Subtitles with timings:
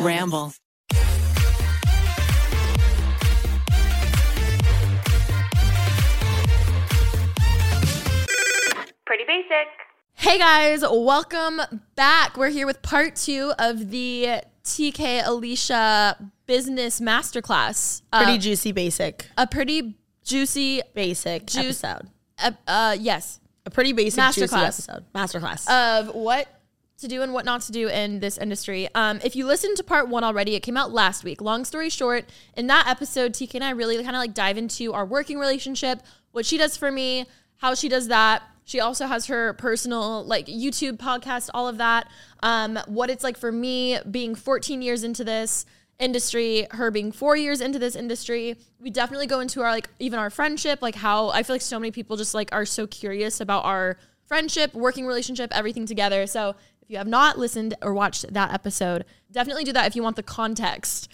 [0.00, 0.52] Ramble.
[9.04, 9.66] Pretty basic.
[10.14, 11.60] Hey guys, welcome
[11.96, 12.36] back.
[12.36, 18.02] We're here with part two of the TK Alisha Business Masterclass.
[18.12, 19.26] Uh, Pretty juicy basic.
[19.36, 22.08] a pretty juicy, Basic Juice- episode.
[22.38, 24.62] uh, uh, yes, A pretty basic juicy Masterclass.
[24.88, 25.04] episode.
[25.14, 25.68] Masterclass.
[25.70, 26.46] of what
[27.02, 28.88] to do and what not to do in this industry.
[28.94, 31.40] Um, if you listened to part one already, it came out last week.
[31.40, 32.24] Long story short,
[32.56, 36.00] in that episode, TK and I really kind of like dive into our working relationship,
[36.32, 37.26] what she does for me,
[37.58, 38.42] how she does that.
[38.64, 42.08] She also has her personal like YouTube podcast, all of that.
[42.42, 45.66] Um, what it's like for me being 14 years into this
[45.98, 48.56] industry, her being four years into this industry.
[48.80, 51.78] We definitely go into our like even our friendship, like how I feel like so
[51.78, 53.96] many people just like are so curious about our
[54.26, 56.26] friendship, working relationship, everything together.
[56.26, 56.56] So
[56.92, 60.22] you have not listened or watched that episode, definitely do that if you want the
[60.22, 61.08] context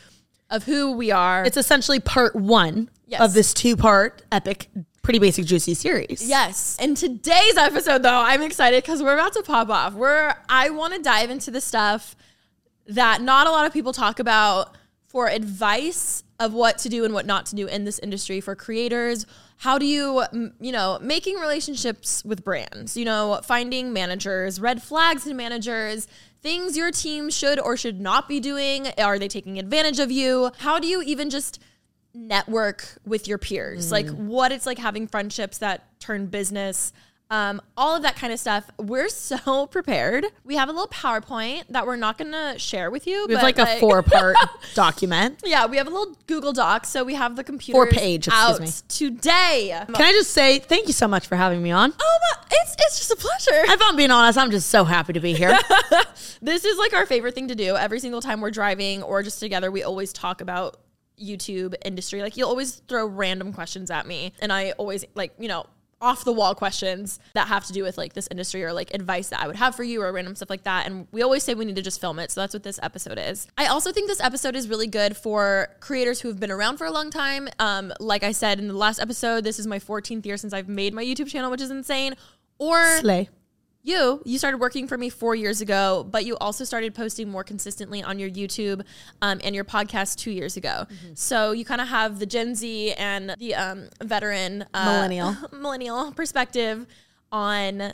[0.50, 1.44] of who we are.
[1.44, 3.20] it's essentially part one Yes.
[3.22, 4.68] of this two part epic,
[5.02, 6.28] pretty basic juicy series.
[6.28, 6.76] Yes.
[6.80, 9.94] In today's episode though, I'm excited because we're about to pop off.
[9.94, 12.14] We're I want to dive into the stuff
[12.86, 14.74] that not a lot of people talk about
[15.06, 18.54] for advice of what to do and what not to do in this industry for
[18.54, 19.24] creators.
[19.58, 20.24] How do you,
[20.60, 26.06] you know, making relationships with brands, you know, finding managers, red flags in managers,
[26.42, 28.88] things your team should or should not be doing.
[28.98, 30.52] Are they taking advantage of you?
[30.58, 31.60] How do you even just
[32.14, 34.14] network with your peers, like mm.
[34.14, 36.92] what it's like having friendships that turn business,
[37.30, 38.70] um, all of that kind of stuff.
[38.78, 40.26] We're so prepared.
[40.44, 43.26] We have a little PowerPoint that we're not gonna share with you.
[43.26, 44.36] We have but like a four part
[44.74, 45.42] document.
[45.44, 48.60] Yeah, we have a little Google Doc, so we have the computer Four-page, excuse out
[48.60, 48.70] me.
[48.88, 49.84] today.
[49.86, 51.92] Can I just say thank you so much for having me on?
[52.00, 53.72] Oh, my, it's it's just a pleasure.
[53.72, 55.58] If I'm being honest, I'm just so happy to be here.
[56.40, 59.40] this is like our favorite thing to do every single time we're driving or just
[59.40, 60.78] together we always talk about
[61.20, 65.48] youtube industry like you'll always throw random questions at me and i always like you
[65.48, 65.66] know
[66.00, 69.28] off the wall questions that have to do with like this industry or like advice
[69.28, 70.86] that I would have for you or random stuff like that.
[70.86, 72.30] And we always say we need to just film it.
[72.30, 73.48] So that's what this episode is.
[73.56, 76.86] I also think this episode is really good for creators who have been around for
[76.86, 77.48] a long time.
[77.58, 80.68] Um, like I said in the last episode, this is my 14th year since I've
[80.68, 82.14] made my YouTube channel, which is insane.
[82.58, 83.28] Or Slay.
[83.88, 87.42] You you started working for me four years ago but you also started posting more
[87.42, 88.84] consistently on your youtube
[89.22, 90.86] um, and your podcast two years ago.
[91.14, 95.36] So you kind of have the gen z and the um, veteran uh, Millennial.
[95.52, 96.86] millennial perspective
[97.32, 97.92] on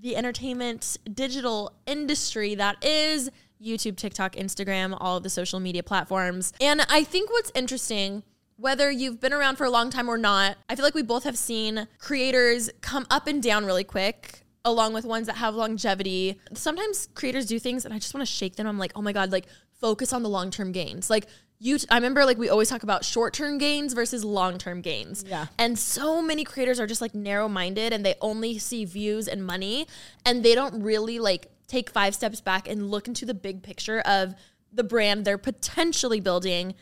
[0.00, 6.52] the entertainment digital industry that is youtube tiktok instagram all of the social media platforms.
[6.60, 8.22] And i think what's interesting
[8.58, 11.22] whether you've been around for a long time or not, I feel like we both
[11.22, 16.40] have seen creators come up and down really quick, along with ones that have longevity.
[16.54, 18.66] Sometimes creators do things and I just want to shake them.
[18.66, 19.46] I'm like, oh my God, like
[19.80, 21.08] focus on the long term gains.
[21.08, 21.26] Like,
[21.60, 25.24] you, I remember like we always talk about short term gains versus long term gains.
[25.26, 25.46] Yeah.
[25.58, 29.44] And so many creators are just like narrow minded and they only see views and
[29.44, 29.86] money
[30.24, 34.00] and they don't really like take five steps back and look into the big picture
[34.00, 34.34] of
[34.72, 36.74] the brand they're potentially building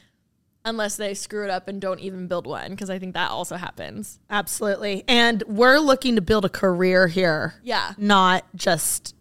[0.66, 3.56] unless they screw it up and don't even build one because I think that also
[3.56, 4.18] happens.
[4.28, 5.04] Absolutely.
[5.08, 7.54] And we're looking to build a career here.
[7.62, 7.94] Yeah.
[7.96, 9.14] Not just,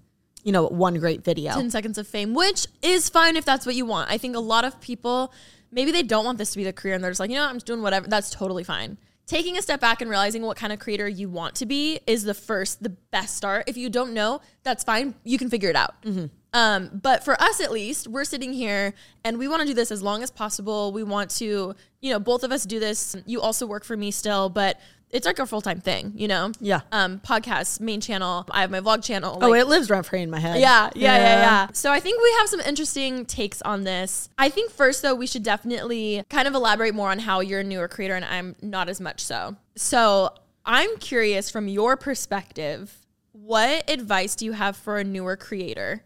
[0.44, 1.54] you know, one great video.
[1.54, 4.12] 10 seconds of fame, which is fine if that's what you want.
[4.12, 5.32] I think a lot of people
[5.72, 7.46] maybe they don't want this to be the career and they're just like, you know,
[7.46, 8.08] I'm just doing whatever.
[8.08, 8.98] That's totally fine.
[9.28, 12.24] Taking a step back and realizing what kind of creator you want to be is
[12.24, 13.66] the first, the best start.
[13.68, 15.16] If you don't know, that's fine.
[15.24, 16.02] You can figure it out.
[16.04, 16.26] Mm-hmm.
[16.56, 18.94] Um, but for us, at least, we're sitting here
[19.26, 20.94] and we want to do this as long as possible.
[20.94, 23.14] We want to, you know, both of us do this.
[23.26, 24.80] You also work for me still, but
[25.10, 26.54] it's like a full time thing, you know?
[26.62, 26.80] Yeah.
[26.94, 28.46] Um, podcast, main channel.
[28.52, 29.38] I have my vlog channel.
[29.42, 30.60] oh, like- it lives rent free in my head.
[30.62, 31.68] yeah, yeah, yeah, yeah.
[31.74, 34.30] So I think we have some interesting takes on this.
[34.38, 37.64] I think first though, we should definitely kind of elaborate more on how you're a
[37.66, 39.58] newer creator and I'm not as much so.
[39.76, 40.30] So
[40.66, 43.02] I'm curious from your perspective,
[43.34, 46.02] what advice do you have for a newer creator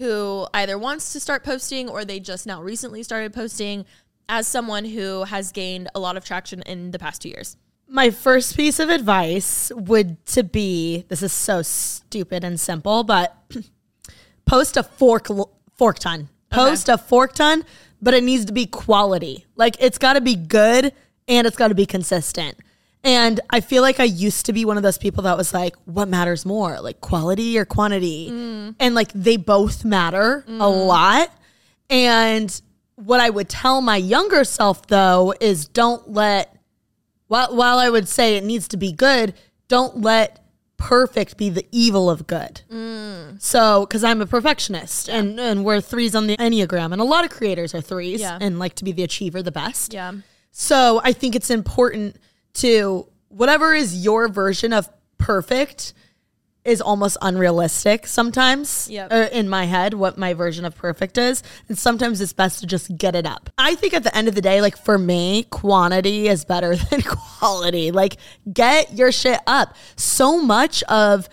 [0.00, 3.84] who either wants to start posting or they just now recently started posting
[4.30, 7.58] as someone who has gained a lot of traction in the past two years?
[7.86, 13.36] My first piece of advice would to be this is so stupid and simple, but
[14.46, 15.28] post a fork
[15.76, 16.30] fork ton.
[16.48, 17.64] Post a fork ton,
[18.00, 19.44] but it needs to be quality.
[19.54, 20.94] Like it's got to be good
[21.28, 22.56] and it's got to be consistent.
[23.02, 25.74] And I feel like I used to be one of those people that was like,
[25.86, 28.28] what matters more, like quality or quantity?
[28.78, 31.32] And like they both matter a lot.
[31.88, 32.60] And
[32.96, 36.54] what I would tell my younger self though is don't let
[37.28, 39.34] while while I would say it needs to be good,
[39.68, 40.44] don't let
[40.76, 42.62] perfect be the evil of good.
[42.70, 43.40] Mm.
[43.40, 47.24] So, because I'm a perfectionist and, and we're threes on the Enneagram, and a lot
[47.24, 48.38] of creators are threes Yeah.
[48.40, 49.92] and like to be the achiever the best.
[49.92, 50.12] Yeah.
[50.50, 52.16] So, I think it's important
[52.54, 54.88] to whatever is your version of
[55.18, 55.92] perfect
[56.62, 59.12] is almost unrealistic sometimes Yep.
[59.12, 61.42] uh, in my head what my version of perfect is.
[61.68, 63.48] And sometimes it's best to just get it up.
[63.56, 67.00] I think at the end of the day like for me quantity is better than
[67.00, 67.92] quality.
[67.92, 68.18] Like
[68.52, 69.74] get your shit up.
[69.96, 71.28] So much of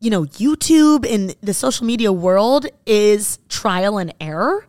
[0.00, 4.66] you know youtube and the social media world is trial and error.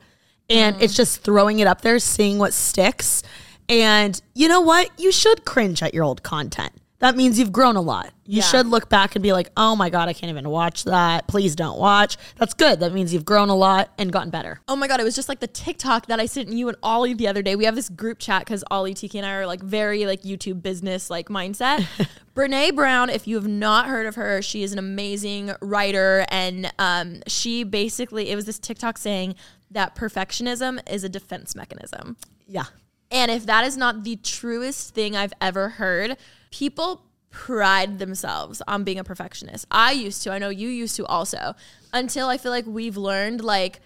[0.50, 3.22] And it's just throwing it up there seeing what sticks
[3.70, 7.78] and you know what you should cringe at your old content that means you've grown
[7.78, 8.12] a lot.
[8.26, 8.44] You Yeah.
[8.44, 11.30] should look back and be like, oh my God, I can't even watch that.
[11.30, 12.18] Please don't watch.
[12.36, 12.82] That's good.
[12.82, 14.60] That means you've grown a lot and gotten better.
[14.68, 17.14] Oh my god, it was just like the TikTok that I sent you and Ollie
[17.14, 17.56] the other day.
[17.56, 20.62] We have this group chat because Ollie, TK, and I are like very like YouTube
[20.62, 21.86] business like mindset.
[22.36, 26.70] Brene Brown, if you have not heard of her, she is an amazing writer, and
[26.80, 29.36] um, she basically it was this TikTok saying
[29.72, 32.18] that perfectionism is a defense mechanism.
[32.46, 32.66] Yeah.
[33.12, 36.18] And if that is not the truest thing I've ever heard,
[36.52, 39.66] people pride themselves on being a perfectionist.
[39.72, 41.56] I used to, I know you used to also,
[41.94, 43.82] until I feel like we've learned like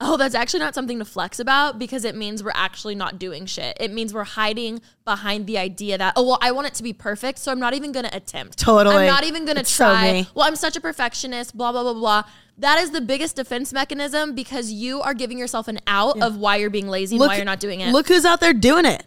[0.00, 3.46] oh, that's actually not something to flex about because it means we're actually not doing
[3.46, 3.76] shit.
[3.80, 6.92] It means we're hiding behind the idea that, oh, well, I want it to be
[6.92, 8.58] perfect, so I'm not even gonna attempt.
[8.58, 8.96] Totally.
[8.96, 10.12] I'm not even gonna It's so try.
[10.12, 10.28] me.
[10.34, 12.24] well, I'm such a perfectionist, blah, blah, blah, blah.
[12.58, 16.56] That is the biggest defense mechanism because you are giving yourself an out of why
[16.56, 17.92] you're being lazy and why you're not doing it.
[17.92, 19.04] Look who's out there doing it.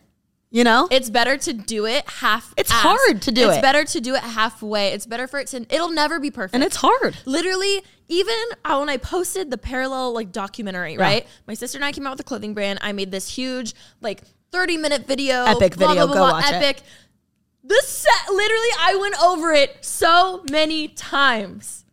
[0.50, 0.88] You know?
[0.90, 2.54] It's better to do it half.
[2.56, 3.54] It's hard to do it's it.
[3.56, 4.90] It's better to do it halfway.
[4.90, 5.66] It's better for it to.
[5.70, 6.56] It'll never be perfect.
[6.56, 7.18] and it's hard.
[7.26, 10.98] literally even uh, when I posted the parallel like documentary.
[10.98, 12.80] Right, my sister and I came out with a clothing brand.
[12.82, 14.22] I made this huge like
[14.52, 16.06] thirty minute video, Epic blah, video.
[16.08, 16.56] blah, Go blah, blah, watch it.
[16.56, 16.84] epic.
[17.64, 21.84] The set, literally, I went over it so many times.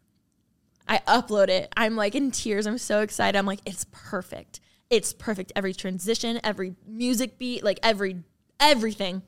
[0.87, 1.73] I upload it.
[1.77, 2.67] I'm like in tears.
[2.67, 3.39] I'm so excited.
[3.39, 4.61] I'm like, it's perfect.
[4.91, 5.53] It's perfect.
[5.57, 8.23] Every transition, every music beat, like every
[8.61, 9.23] everything.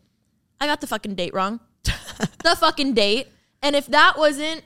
[0.60, 1.60] I got the fucking date wrong.
[1.84, 3.28] the fucking date.
[3.62, 4.62] And if that wasn't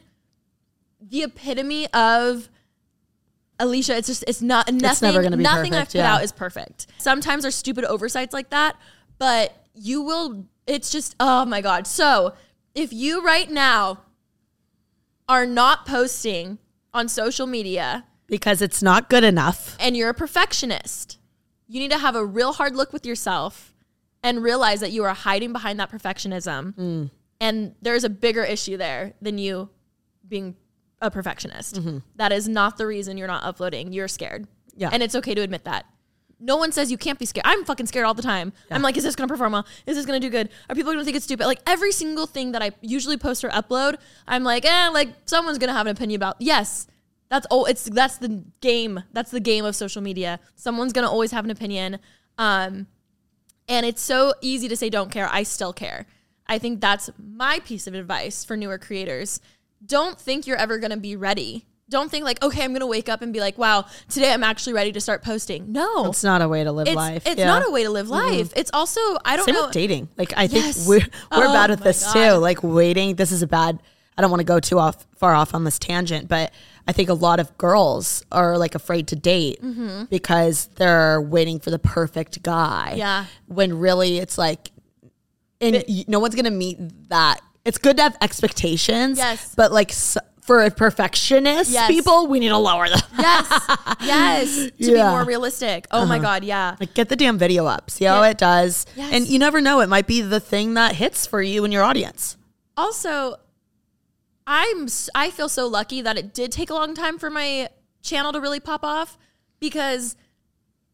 [1.01, 2.49] the epitome of
[3.59, 5.09] Alisha, it's just it's not nothing.
[5.09, 6.15] never gonna be nothing perfect, I've put yeah.
[6.15, 6.87] out is perfect.
[6.99, 8.77] Sometimes there's stupid oversights like that,
[9.19, 10.47] but you will.
[10.67, 11.87] It's just oh my god.
[11.87, 12.35] So
[12.75, 14.01] if you right now
[15.29, 16.59] are not posting
[16.93, 19.77] on social media Because it's not good enough.
[19.81, 21.19] and you're a perfectionist,
[21.67, 23.75] you need to have a real hard look with yourself
[24.23, 26.75] and realize that you are hiding behind that perfectionism.
[26.75, 27.11] Mm.
[27.41, 29.71] And there's a bigger issue there than you
[30.29, 30.57] being
[31.01, 31.77] a perfectionist.
[31.77, 31.99] Mm-hmm.
[32.17, 33.93] That is not the reason you're not uploading.
[33.93, 34.47] You're scared.
[34.77, 34.91] Yeah.
[34.93, 35.87] And it's okay to admit that.
[36.41, 37.45] No one says you can't be scared.
[37.47, 38.53] I'm fucking scared all the time.
[38.71, 39.67] I'm like, is this gonna perform well?
[39.87, 40.49] Is this gonna do good?
[40.69, 41.47] Are people gonna think it's stupid?
[41.47, 43.97] Like every single thing that I usually post or upload,
[44.27, 46.37] I'm like, eh, like someone's gonna have an opinion about.
[46.39, 46.87] Yes,
[47.29, 49.05] that's oh, it's that's the game.
[49.13, 50.41] That's the game of social media.
[50.57, 51.99] Someone's gonna always have an opinion.
[52.39, 52.87] Um,
[53.69, 55.29] and it's so easy to say don't care.
[55.31, 56.07] I still care.
[56.47, 59.41] I think that's my piece of advice for newer creators.
[59.85, 61.67] Don't think you're ever to be ready.
[61.91, 64.45] Don't think like, okay, I'm going to wake up and be like, wow, today I'm
[64.45, 65.73] actually ready to start posting.
[65.73, 66.07] No.
[66.07, 67.27] It's not a way to live it's, life.
[67.27, 67.47] it's Yeah.
[67.47, 68.53] not a way to live life.
[68.55, 69.65] It's also, I don't Same know.
[69.65, 70.09] with dating.
[70.17, 72.13] Like I think we're we're Oh bad with my this God.
[72.13, 72.33] too.
[72.39, 73.17] Like waiting.
[73.17, 73.81] This is a bad.
[74.17, 76.53] I don't want to go too off far off on this tangent, but
[76.87, 80.05] I think a lot of girls are like afraid to date mm-hmm.
[80.05, 82.95] because they're waiting for the perfect guy.
[82.97, 83.25] Yeah.
[83.47, 84.71] When really it's like,
[85.61, 86.79] and y- no one's gonna meet
[87.09, 87.41] that.
[87.65, 89.19] It's good to have expectations.
[89.19, 89.55] Yes.
[89.57, 89.91] But like.
[89.91, 90.17] s
[90.51, 91.87] for a perfectionist Yes.
[91.87, 92.99] people, we need to lower them.
[93.21, 93.71] yes.
[94.03, 94.71] Yes.
[94.81, 95.87] To be more realistic.
[95.93, 96.23] Oh my uh-huh.
[96.25, 96.45] God.
[96.45, 96.75] Yeah.
[96.81, 97.89] Like get the damn video up.
[97.89, 98.31] See how Yeah.
[98.31, 98.85] it does.
[98.97, 99.13] Yes.
[99.13, 99.79] And you never know.
[99.79, 102.37] It might be the thing that hits for you and your audience.
[102.77, 103.37] also
[104.45, 107.69] I'm I feel so lucky that it did take a long time for my
[108.03, 109.17] channel to really pop off
[109.61, 110.17] because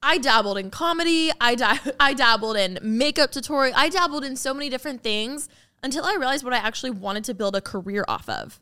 [0.03, 1.53] i dabbled in comedy i
[2.01, 5.49] i dabbled in makeup tutorial i dabbled in so many different things
[5.85, 8.61] until i realized what i actually wanted to build a career off of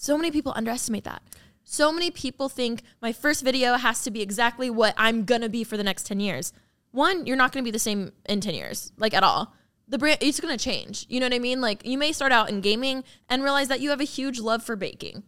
[0.00, 1.22] so many people underestimate that.
[1.64, 5.64] So many people think my first video has to be exactly what i'm gonna be
[5.64, 6.52] for the next 10 years.
[6.92, 9.54] One you're not gonna be the same in 10 years like at all.
[9.88, 11.04] The brand it's going to change.
[11.08, 11.60] You know what i mean?
[11.60, 14.62] Like you may start out in gaming and realize that you have a huge love
[14.62, 15.24] for baking.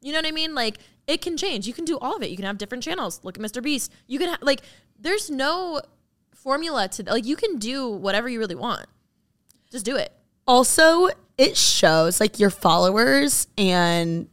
[0.00, 0.56] You know what i mean?
[0.56, 1.68] Like it can change.
[1.68, 2.30] You can do all of it.
[2.30, 3.20] You can have different channels.
[3.22, 3.92] Look at mr beast.
[4.08, 4.62] You can ha- like
[4.98, 5.82] there's no
[6.34, 8.86] formula to like you can do whatever you really want.
[9.70, 10.12] Just do it.
[10.48, 14.28] Also, it shows like your followers and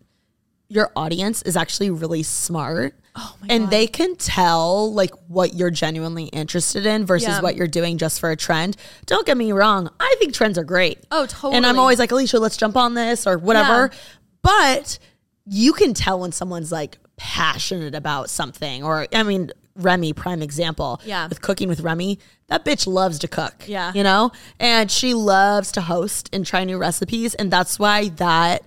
[0.69, 2.93] your audience is actually really smart.
[3.15, 3.71] oh my and God.
[3.71, 7.41] they can tell like what you're genuinely interested in versus Yeah.
[7.41, 8.75] what you're doing just for a trend.
[9.05, 9.89] Don't get me wrong.
[9.99, 10.99] I think trends are great.
[11.09, 11.55] Oh, totally.
[11.55, 13.89] And I'm always like, Alisha, let's jump on this or whatever.
[13.93, 13.99] Yeah.
[14.41, 14.99] But
[15.45, 20.99] you can tell when someone's like passionate about something, or I mean, Remi, prime example.
[21.05, 21.27] Yeah.
[21.27, 23.63] With cooking with Remi, that bitch loves to cook.
[23.67, 23.91] Yeah.
[23.93, 24.31] You know?
[24.59, 27.33] And she loves to host and try new recipes.
[27.35, 28.63] And that's why that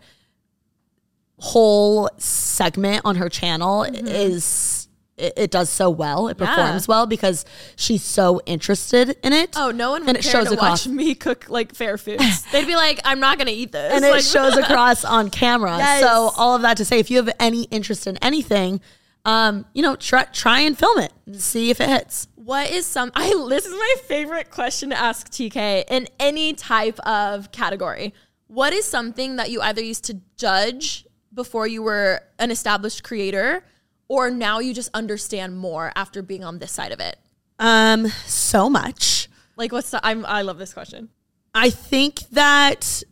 [1.39, 6.29] whole segment on her channel is it, it does so well.
[6.29, 6.45] It Mm-hmm.
[6.45, 6.55] Yeah.
[6.57, 7.45] performs well because
[7.77, 9.55] she's so interested in it.
[9.57, 12.43] Oh, no one would and it shows to across watch me cook like fair foods.
[12.53, 13.93] They'd be like, I'm not gonna eat this.
[13.93, 15.77] and it Like- shows across on camera.
[15.79, 16.01] Yes.
[16.03, 18.81] So all of that to say, if you have any interest in anything,
[19.25, 22.29] um, you know, try try and film it, and see if it hits.
[22.37, 23.13] What is some?
[23.15, 28.15] I this is my favorite question to ask TK in any type of category.
[28.47, 33.65] What is something that you either used to judge before you were an established creator,
[34.09, 37.19] or now you just understand more after being on this side of it?
[37.59, 39.29] Um, so much.
[39.57, 40.05] Like, what's the?
[40.05, 40.25] I'm.
[40.27, 41.11] I love this question.
[41.55, 43.03] I think that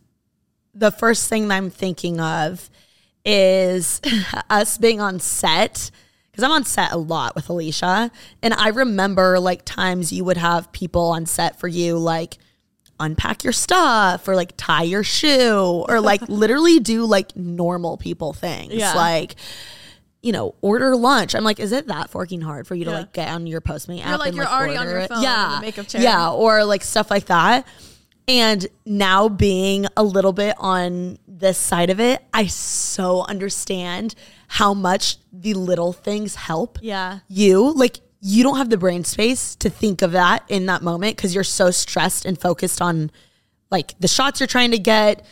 [0.73, 2.69] the first thing that I'm thinking of
[3.25, 4.01] is
[4.49, 5.91] us being on set
[6.31, 8.11] because I'm on set a lot with Alisha.
[8.41, 12.37] And I remember like times you would have people on set for you, like
[12.99, 18.33] unpack your stuff or like tie your shoe or like literally do like normal people
[18.33, 18.73] things.
[18.73, 18.93] Yeah.
[18.93, 19.35] Like,
[20.21, 21.33] you know, order lunch.
[21.33, 24.05] I'm like, is it that fucking hard for you to like get on your Postmate
[24.05, 24.19] app?
[24.19, 25.07] like, and, you're already on your it?
[25.09, 25.59] phone in Yeah.
[25.61, 26.01] makeup chair.
[26.01, 26.31] Yeah.
[26.31, 27.65] Or like stuff like that.
[28.27, 34.15] And now being a little bit on this side of it, I so understand
[34.47, 37.19] how much the little things help Yeah.
[37.27, 37.71] you.
[37.71, 41.33] Like you don't have the brain space to think of that in that moment because
[41.33, 43.11] you're so stressed and focused on
[43.71, 45.25] like the shots you're trying to get,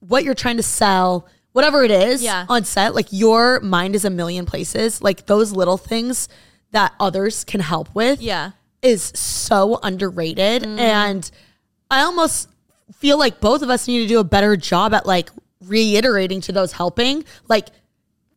[0.00, 2.46] what you're trying to sell, whatever it is Yeah.
[2.48, 2.94] on set.
[2.94, 5.00] Like your mind is a million places.
[5.02, 6.28] Like those little things
[6.72, 8.52] that others can help with Yeah.
[8.80, 10.78] is so underrated mm-hmm.
[10.78, 11.30] and
[11.90, 12.48] i almost
[12.94, 15.28] feel like both of us need to do a better job at like
[15.66, 17.68] reiterating to those helping like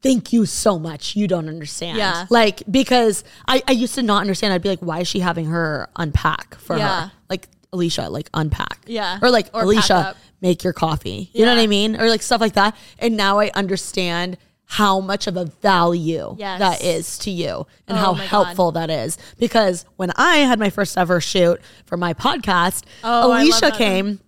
[0.02, 1.16] thank you so much.
[1.16, 1.98] You don't understand.
[1.98, 2.26] Yeah.
[2.30, 4.54] like because i i used to not understand.
[4.54, 7.06] I'd be like why is she having her unpack for Yeah.
[7.08, 8.80] her like alisha like unpack.
[8.88, 9.20] Yeah.
[9.22, 11.30] or like Or alisha make your coffee.
[11.34, 11.96] You know what i mean?
[12.00, 12.76] Or like stuff like that.
[13.00, 16.58] And now i understand how much of a value Yes.
[16.60, 18.28] that is to you and Oh how my God.
[18.28, 19.16] helpful that is.
[19.38, 24.20] Because when I had my first ever shoot for my podcast, Oh, Alisha came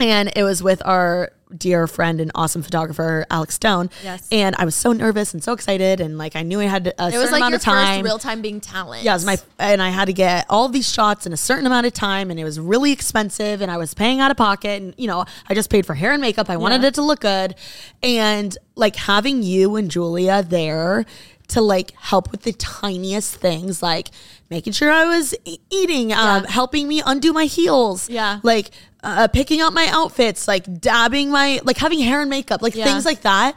[0.00, 3.88] and it was with our dear friend and awesome photographer Alex Stone.
[4.04, 4.28] Yes.
[4.30, 6.90] And I was so nervous and so excited and like I knew I had a
[6.90, 8.00] It certain was like amount your of time.
[8.00, 9.02] first real time being talent.
[9.02, 11.64] Yeah, it was my and I had to get all these shots in a certain
[11.66, 14.82] amount of time, and it was really expensive, and I was paying out of pocket,
[14.82, 16.50] and you know I just paid for hair and makeup.
[16.50, 16.88] I wanted Yeah.
[16.88, 17.54] it to look good,
[18.02, 21.06] and like having you and Julia there
[21.48, 24.10] to like help with the tiniest things, like
[24.50, 26.50] making sure I was e- eating, um, Yeah.
[26.50, 28.40] helping me undo my heels, Yeah.
[28.42, 28.70] like
[29.02, 32.84] uh, picking out my outfits, like dabbing my like having hair and makeup, like Yeah.
[32.84, 33.56] things like that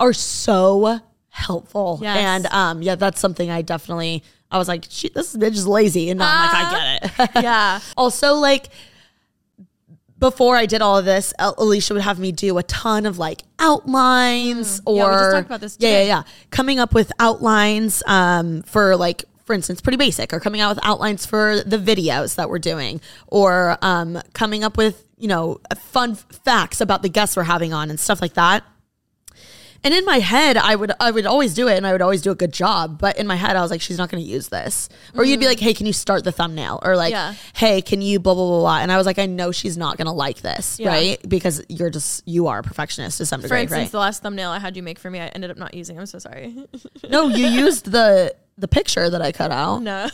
[0.00, 1.98] are so helpful.
[2.02, 2.16] Yes.
[2.18, 4.22] And um, yeah, that's something I definitely.
[4.50, 7.42] I was like, this bitch is lazy, and now I'm like, I get it.
[7.42, 7.80] yeah.
[7.96, 8.68] also, like
[10.18, 13.42] before I did all of this, Alisha would have me do a ton of like
[13.58, 14.96] outlines or Mm.
[14.98, 16.22] Yeah, we just talked about this Yeah, yeah, yeah.
[16.50, 19.24] Coming up with outlines um, for like.
[19.44, 23.00] For instance, pretty basic, or coming out with outlines for the videos that we're doing,
[23.26, 27.90] or um, coming up with you know fun facts about the guests we're having on
[27.90, 28.64] and stuff like that.
[29.84, 32.22] And in my head, I would I would always do it, and I would always
[32.22, 33.00] do a good job.
[33.00, 34.88] But in my head, I was like, she's not going to use this.
[35.16, 36.78] Or you'd be like, hey, can you start the thumbnail?
[36.84, 37.16] Or like, Mm.
[37.16, 37.34] Yeah.
[37.54, 38.78] hey, can you blah blah blah blah?
[38.78, 40.86] And I was like, I know she's not going to like this, Yeah.
[40.90, 41.28] right?
[41.28, 43.56] Because you're just you are a perfectionist to some degree.
[43.56, 43.90] For instance, right?
[43.90, 45.98] the last thumbnail I had you make for me, I ended up not using.
[45.98, 46.54] I'm so sorry.
[47.10, 49.82] no, you used the the picture that I cut out.
[49.82, 50.08] no,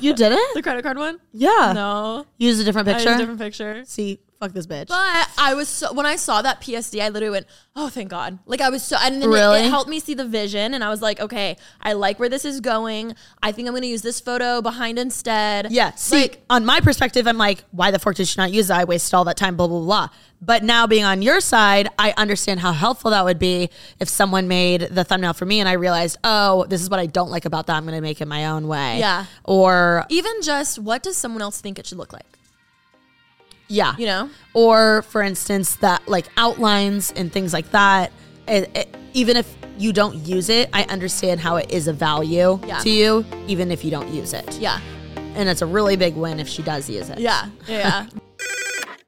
[0.00, 0.40] You did it?
[0.54, 1.18] the credit card one.
[1.32, 1.72] Yeah.
[1.74, 3.14] No, Use a different I used picture.
[3.16, 3.82] a different picture.
[3.84, 4.88] See, fuck this bitch.
[4.88, 8.38] But I was so when I saw that PSD, I literally went, "Oh, thank God!"
[8.46, 9.60] Like I was so, and then it- Really?
[9.60, 12.44] it, helped me see the vision, and I was like, "Okay, I like where this
[12.44, 13.14] is going.
[13.42, 15.94] I think I'm going to use this photo behind instead." Yeah.
[15.94, 18.78] See, like on my perspective, I'm like, why the fuck did she not use that?
[18.80, 20.08] I wasted all that time, blah, blah, blah.
[20.42, 24.48] But now being on your side, I understand how helpful that would be if someone
[24.48, 27.46] made the thumbnail for me and I realized, oh, this is what I don't like
[27.46, 27.76] about that.
[27.76, 28.98] I'm going to make it my own way.
[28.98, 29.24] Yeah.
[29.44, 32.26] Or, even just what does someone else think it should look like?
[33.68, 33.94] Yeah.
[33.98, 34.30] You know?
[34.54, 38.12] Or, for instance, that like outlines and things like that.
[38.48, 42.60] It, it- even if you don't use it, I understand how it is a value
[42.66, 42.80] Yeah.
[42.80, 44.58] to you, even if you don't use it.
[44.58, 44.78] Yeah,
[45.34, 47.18] And it's a really big win if she does use it.
[47.18, 47.78] yeah, yeah.
[47.78, 48.06] yeah.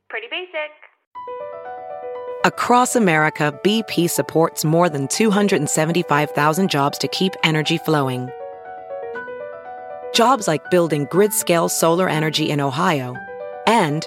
[0.08, 0.70] Pretty basic.
[2.46, 8.30] Across America, BP supports more than 275,000 jobs to keep energy flowing.
[10.14, 13.14] Jobs like building grid scale solar energy in Ohio
[13.66, 14.06] and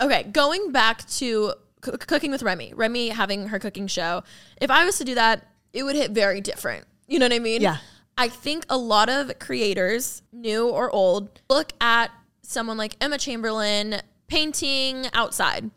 [0.00, 4.22] Okay, going back to c- cooking with Remi, Remi having her cooking show.
[4.60, 6.86] If I was to do that, it would hit very different.
[7.06, 7.60] You know what I mean?
[7.60, 7.78] Yeah.
[8.16, 12.10] I think a lot of creators, new or old, look at
[12.42, 15.70] someone like Emma Chamberlain painting outside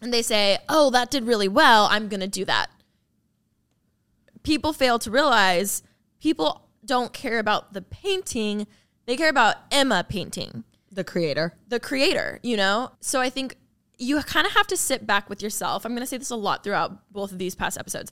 [0.00, 1.88] and they say, oh, that did really well.
[1.90, 2.70] I'm going to do that.
[4.42, 5.82] People fail to realize
[6.20, 8.66] people don't care about the painting,
[9.06, 10.64] they care about Emma painting
[10.98, 11.54] The creator.
[11.68, 12.90] the creator, you know?
[12.98, 13.56] So I think
[13.98, 15.84] you kind of have to sit back with yourself.
[15.84, 18.10] I'm going to say this a lot throughout both of these past episodes.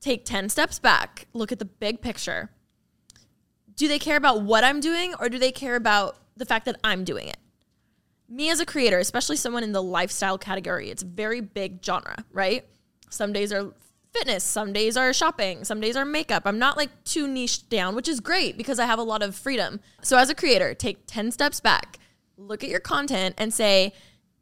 [0.00, 2.48] Take 10 steps back, look at the big picture.
[3.76, 6.80] Do they care about what I'm doing or do they care about the fact that
[6.82, 7.36] I'm doing it?
[8.30, 12.64] Me as a creator, especially someone in the lifestyle category, it's very big genre, right?
[13.10, 13.74] Some days are
[14.14, 16.44] fitness, some days are shopping, some days are makeup.
[16.46, 19.34] I'm not like too niche down, which is great because I have a lot of
[19.34, 19.80] freedom.
[20.02, 21.98] So as a creator, take 10 steps back,
[22.36, 23.92] look at your content and say,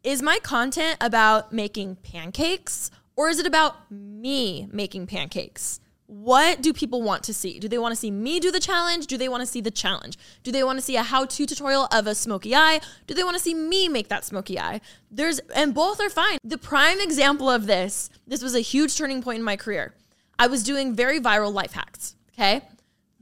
[0.05, 5.81] is my content about making pancakes or is it about me making pancakes?
[6.13, 7.59] What do people want to see?
[7.59, 9.07] Do they want to see me do the challenge?
[9.07, 10.19] Do they want to see the challenge?
[10.43, 12.83] Do they want to see a how to tutorial of a smoky eye?
[13.07, 14.83] Do they want to see me make that smoky eye?
[15.11, 16.37] There's, and both are fine.
[16.45, 19.95] The prime example of this, this was a huge turning point in my career.
[20.39, 22.61] I was doing very viral life hacks, okay?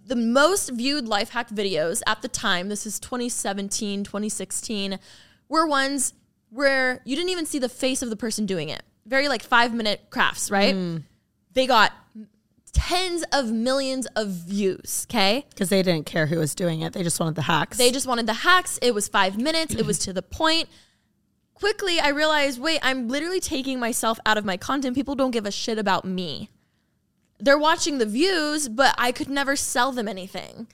[0.04, 4.98] The most viewed life hack videos at the time, this is 2017, 2016,
[5.48, 6.12] were ones
[6.48, 8.82] where you didn't even see the face of the person doing it.
[9.06, 10.74] Very like five minute crafts, right?
[10.74, 11.04] Mm.
[11.52, 11.92] They got
[12.70, 15.46] tens of millions of views, okay?
[15.50, 16.92] Because they didn't care who was doing it.
[16.92, 17.78] They just wanted the hacks.
[17.78, 18.78] They just wanted the hacks.
[18.82, 20.68] It was five minutes, it was to the point.
[21.54, 24.94] Quickly, I realized wait, I'm literally taking myself out of my content.
[24.94, 26.50] People don't give a shit about me.
[27.38, 30.68] They're watching the views, but I could never sell them anything.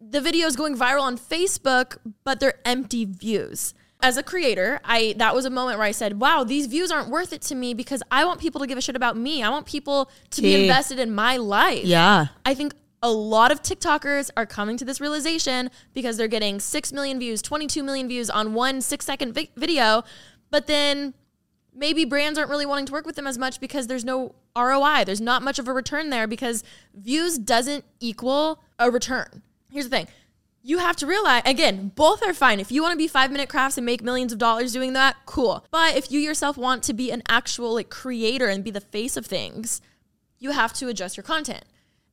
[0.00, 3.74] The video is going viral on Facebook, but they're empty views.
[4.02, 7.08] As a creator, I that was a moment where I said, "Wow, these views aren't
[7.08, 9.42] worth it to me because I want people to give a shit about me.
[9.42, 12.28] I want people to be invested in my life." yeah.
[12.44, 16.92] I think a lot of TikTokers are coming to this realization because they're getting 6
[16.92, 20.02] million views, 22 million views on one six second vi- video,
[20.50, 21.14] but then
[21.74, 25.04] maybe brands aren't really wanting to work with them as much because there's no ROI.
[25.04, 26.62] There's not much of a return there because
[26.94, 29.42] views doesn't equal a return.
[29.70, 30.08] Here's the thing.
[30.62, 32.60] You have to realize again, both are fine.
[32.60, 35.64] If you want to be 5-minute crafts and make millions of dollars doing that, cool.
[35.70, 39.16] But if you yourself want to be an actual like creator and be the face
[39.16, 39.80] of things,
[40.38, 41.64] you have to adjust your content.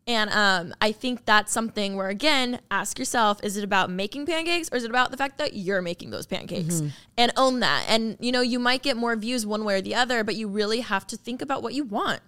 [0.07, 4.69] And um, I think that's something where, again, ask yourself is it about making pancakes
[4.71, 6.79] or is it about the fact that you're making those pancakes?
[7.17, 7.85] And own that.
[7.89, 10.47] And, you know, you might get more views one way or the other, but you
[10.47, 12.21] really have to think about what you want.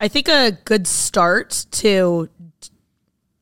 [0.00, 2.28] I think a good start to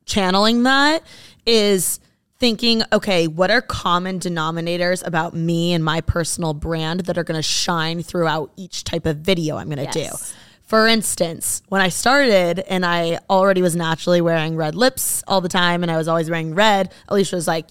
[0.07, 1.03] channeling that
[1.45, 2.01] is
[2.39, 7.39] thinking, okay, what are common denominators about me and my personal brand that are going
[7.39, 10.31] to shine throughout each type of video I'm going to Yes.
[10.33, 10.35] do?
[10.65, 15.49] For instance, when I started and I already was naturally wearing red lips all the
[15.49, 17.67] time and I was always wearing red, Alicia was like,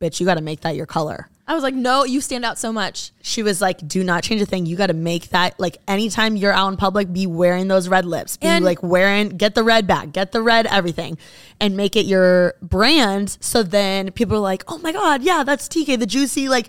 [0.00, 2.56] bitch, you got to make that your color I was like, no, you stand out
[2.58, 3.10] so much.
[3.20, 4.64] she was like, "Do not change a thing.
[4.64, 8.04] You got to make that like anytime you're out in public, be wearing those red
[8.04, 8.36] lips.
[8.36, 11.18] Be And- like wearing, get the red back, get the red everything,
[11.60, 13.36] and make it your brand.
[13.40, 16.68] So then people are like, "Oh my god, yeah, that's TK, the juicy like."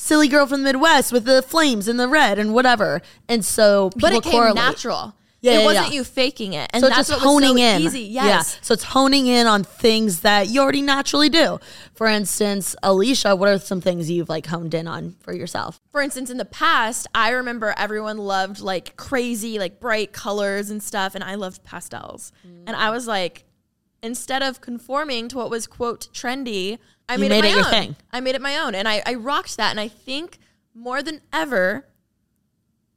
[0.00, 3.90] Silly girl from the Midwest with the flames and the red and whatever, and so
[3.90, 4.54] people But it came correlate.
[4.54, 5.14] natural.
[5.40, 5.92] Yeah, it yeah, wasn't yeah.
[5.94, 6.68] you faking it.
[6.72, 7.82] And So that's just what was honing so in.
[7.82, 8.00] easy.
[8.00, 8.24] Yes.
[8.56, 8.60] Yeah.
[8.62, 11.60] So it's honing in on things that you already naturally do.
[11.94, 15.80] For instance, Alisha, what are some things you've like honed in on for yourself?
[15.92, 20.82] for instance, in the past, I remember everyone loved like crazy, like bright colors and
[20.82, 22.32] stuff, and I loved pastels.
[22.46, 22.64] Mm.
[22.68, 23.44] And I was like,
[24.02, 27.64] instead of conforming to what was quote trendy, I made, made it it my your
[27.64, 27.70] own.
[27.70, 27.96] thing.
[28.12, 29.70] I made it my own, and I, I rocked that.
[29.70, 30.38] And I think
[30.74, 31.86] more than ever,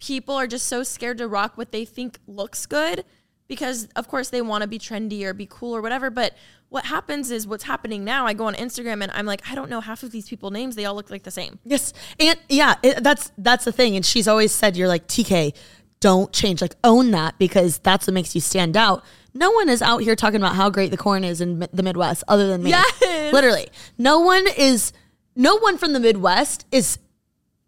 [0.02, 3.06] people are just so scared to rock what they think looks good
[3.48, 6.10] because of course they want to be trendy or be cool or whatever.
[6.10, 6.36] But
[6.70, 8.26] what happens is what's happening now.
[8.26, 10.76] I go on Instagram and I'm like, I don't know half of these people names.
[10.76, 11.60] They all look like the same.
[11.66, 13.96] Yes, and yeah, it, that's that's the thing.
[13.96, 15.54] And she's always said, "You're like TK,
[16.00, 16.62] don't change.
[16.62, 20.16] Like own that because that's what makes you stand out." No one is out here
[20.16, 22.70] talking about how great the corn is in the Midwest, other than me.
[22.70, 23.34] Yes.
[23.34, 24.94] Literally, no one is.
[25.36, 27.00] No one from the Midwest is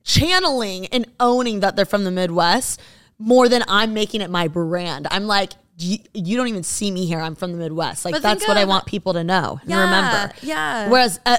[0.03, 2.79] channeling and owning that they're from the Midwest
[3.19, 5.07] more than I'm making it my brand.
[5.11, 5.53] I'm like.
[5.79, 7.19] You, you don't even see me here.
[7.19, 8.05] I'm from the Midwest.
[8.05, 10.33] Like But that's what I want people to know and Yeah, remember.
[10.43, 10.87] yeah.
[10.87, 11.37] Whereas, uh,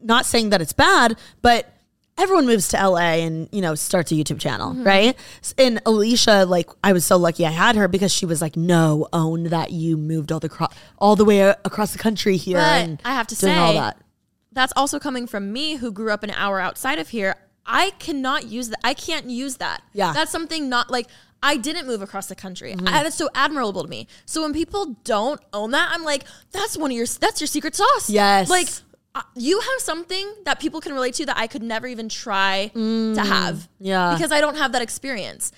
[0.00, 1.68] not saying that it's bad, but
[2.16, 4.84] everyone moves to LA and you know starts a YouTube channel, Mm-hmm.
[4.84, 5.18] right?
[5.58, 9.08] And Alisha, like I was so lucky I had her because she was like, "No,
[9.12, 12.82] own that you moved all the cro- all the way across the country here." But
[12.82, 13.98] and I have to doing all say- that.
[14.52, 17.34] That's also coming from me who grew up an hour outside of here.
[17.66, 18.78] I cannot use that.
[18.84, 19.82] I can't use that.
[19.92, 20.12] Yeah.
[20.12, 21.08] That's something not like
[21.42, 22.72] I didn't move across the country.
[22.74, 22.88] Mm-hmm.
[22.88, 24.06] I, that's so admirable to me.
[24.24, 27.74] So when people don't own that, I'm like, that's one of your that's your secret
[27.74, 28.08] sauce.
[28.08, 28.48] Yes.
[28.48, 28.68] Like
[29.14, 32.70] uh, you have something that people can relate to that I could never even try
[32.74, 33.56] to have.
[33.56, 34.14] Mm, yeah.
[34.14, 35.52] Because I don't have that experience.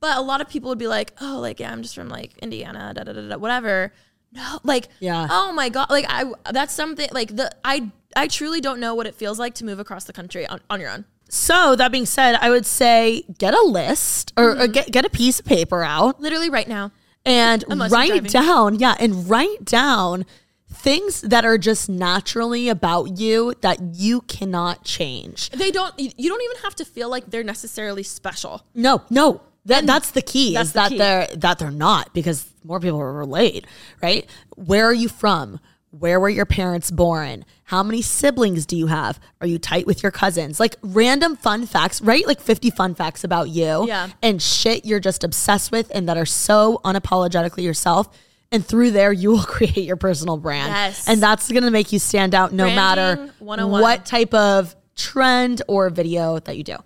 [0.00, 2.36] But a lot of people would be like, oh, like, yeah, I'm just from like
[2.38, 3.92] Indiana, da da da da, whatever.
[4.32, 5.28] No, like, Yeah.
[5.30, 9.06] oh my god, like I, that's something like the I, I truly don't know what
[9.06, 11.04] it feels like to move across the country on, on your own.
[11.34, 14.72] So that being said, I would say get a list or, or mm-hmm.
[14.72, 16.92] get get a piece of paper out Literally right now.
[17.24, 20.26] and write down, yeah, and write down
[20.70, 25.48] things that are just naturally about you that you cannot change.
[25.50, 25.98] They don't.
[25.98, 28.66] You you don't even have to feel like they're necessarily special.
[28.74, 29.40] No, no.
[29.64, 30.98] That that's the key That's is the that key.
[30.98, 33.66] they're that they're not because more people relate,
[34.02, 34.28] right?
[34.56, 35.60] Where are you from?
[35.92, 37.44] Where were your parents born?
[37.64, 39.20] How many siblings do you have?
[39.42, 40.58] Are you tight with your cousins?
[40.58, 42.26] Like random fun facts, right?
[42.26, 44.08] Like 50 fun facts about you Yeah.
[44.22, 48.08] and shit you're just obsessed with and that are so unapologetically yourself.
[48.50, 50.72] And through there, you will create your personal brand.
[50.72, 51.06] Yes.
[51.06, 53.82] And that's going to make you stand out no matter Branding 101.
[53.82, 56.76] what type of trend or video that you do.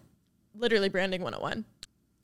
[0.55, 1.65] Literally branding 101.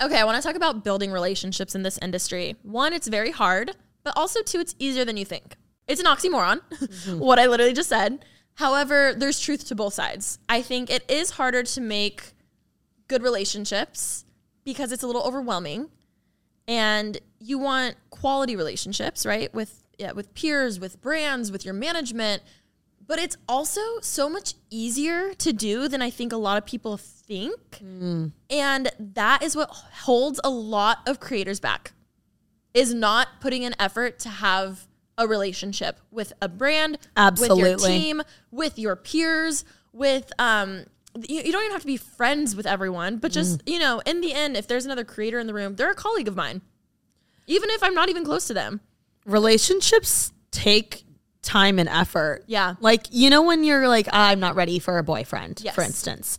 [0.02, 2.56] Okay, I want to talk about building relationships in this industry.
[2.62, 3.70] One, it's very hard,
[4.02, 5.54] but also two, it's easier than you think.
[5.88, 7.18] It's an oxymoron, mm-hmm.
[7.18, 8.24] what I literally just said.
[8.54, 10.38] However, there's truth to both sides.
[10.48, 12.32] I think it is harder to make
[13.08, 14.24] good relationships
[14.64, 15.88] because it's a little overwhelming
[16.68, 19.52] and you want quality relationships, right?
[19.52, 22.42] With yeah, with peers, with brands, with your management.
[23.06, 26.96] But it's also so much easier to do than I think a lot of people
[26.96, 27.80] think.
[27.84, 28.32] Mm.
[28.48, 31.92] And that is what holds a lot of creators back.
[32.74, 34.86] Is not putting an effort to have
[35.22, 36.98] a relationship with a brand,
[37.38, 40.84] with your team, with your peers, with um
[41.28, 44.22] you, you don't even have to be friends with everyone, but just, you know, in
[44.22, 46.62] the end, if there's another creator in the room, they're a colleague of mine.
[47.46, 48.80] Even if I'm not even close to them.
[49.26, 51.04] relationships take
[51.42, 52.44] time and effort.
[52.46, 52.74] Yeah.
[52.80, 55.74] Like, you know, when you're like, I'm not ready for a boyfriend, Yes.
[55.74, 56.38] for instance,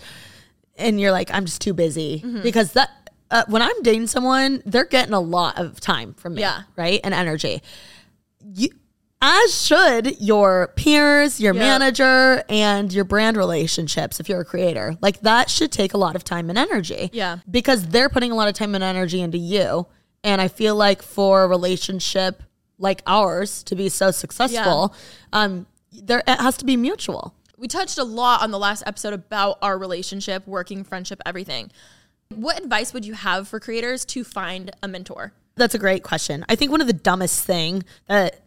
[0.77, 2.41] and you're like, I'm just too busy Mm-hmm.
[2.41, 2.89] because that,
[3.29, 6.63] uh, when I'm dating someone, they're getting a lot of time from me, Yeah.
[6.77, 6.99] right?
[7.03, 7.61] And energy.
[8.53, 8.69] You,
[9.21, 11.61] as should your peers, your Yep.
[11.61, 14.97] manager, and your brand relationships if you're a creator.
[15.01, 17.09] Like that should take a lot of time and energy.
[17.13, 17.37] Yeah.
[17.49, 19.87] Because they're putting a lot of time and energy into you.
[20.25, 22.43] And I feel like for a relationship
[22.79, 24.93] like ours to be so successful,
[25.31, 27.33] um, there it has to be mutual.
[27.57, 31.71] We touched a lot on the last episode about our relationship, working, friendship, everything.
[32.29, 35.31] What advice would you have for creators to find a mentor?
[35.55, 36.45] That's a great question.
[36.49, 38.39] I think one of the dumbest thing that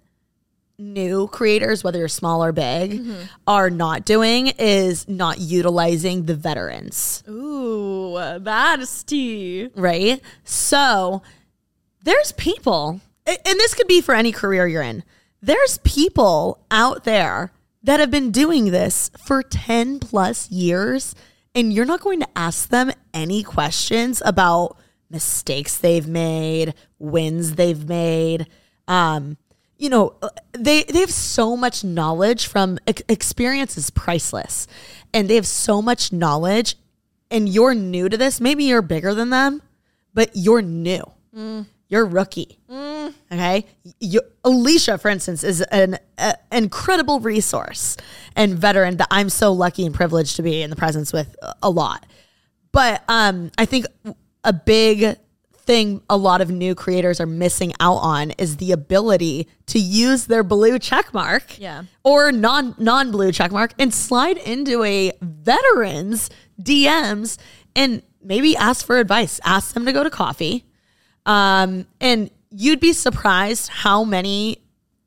[0.78, 3.22] new creators, whether you're small or big, mm-hmm.
[3.46, 7.22] are not doing is not utilizing the veterans.
[7.28, 9.70] Ooh, that's tea.
[9.74, 10.20] right?
[10.44, 11.22] So
[12.02, 15.02] there's people, and this could be for any career you're in.
[15.40, 21.14] There's people out there that have been doing this for 10 plus years,
[21.54, 24.76] and you're not going to ask them any questions about
[25.10, 28.46] mistakes they've made, wins they've made.
[28.88, 29.36] Um,
[29.78, 30.14] you know,
[30.52, 34.66] they they have so much knowledge from ex- experience is priceless,
[35.12, 36.76] and they have so much knowledge.
[37.28, 38.40] And you're new to this.
[38.40, 39.60] Maybe you're bigger than them,
[40.14, 41.02] but you're new.
[41.88, 42.58] You're rookie.
[43.32, 43.66] Okay.
[43.98, 45.98] You, Alisha, for instance, is an
[46.52, 47.96] incredible resource
[48.36, 51.54] and veteran that I'm so lucky and privileged to be in the presence with a-
[51.64, 52.06] a lot.
[52.72, 53.86] But um, I think
[54.46, 55.16] a big
[55.54, 60.26] thing a lot of new creators are missing out on is the ability to use
[60.26, 61.82] their blue check mark Yeah.
[62.04, 66.30] or non non blue check mark and slide into a veterans
[66.62, 67.36] DMs
[67.74, 69.40] and maybe ask for advice.
[69.44, 70.64] Ask them to go to coffee.
[71.26, 74.58] Um, and you'd be surprised how many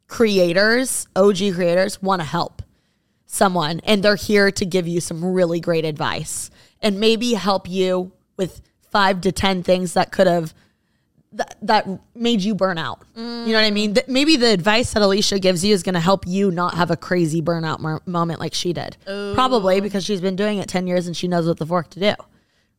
[0.07, 2.61] creators, OG creators, want to help
[3.25, 6.49] someone and they're here to give you some really great advice
[6.81, 8.59] and maybe help you with
[8.91, 10.53] five to 10 things that could have
[11.33, 13.03] that, that made you burn out.
[13.15, 13.93] You know what I mean?
[13.93, 16.89] That maybe the advice that Alisha gives you is going to help you not have
[16.89, 18.97] a crazy burnout moment like she did.
[19.05, 21.99] Probably because she's been doing it 10 years and she knows what the fork to
[21.99, 22.13] do.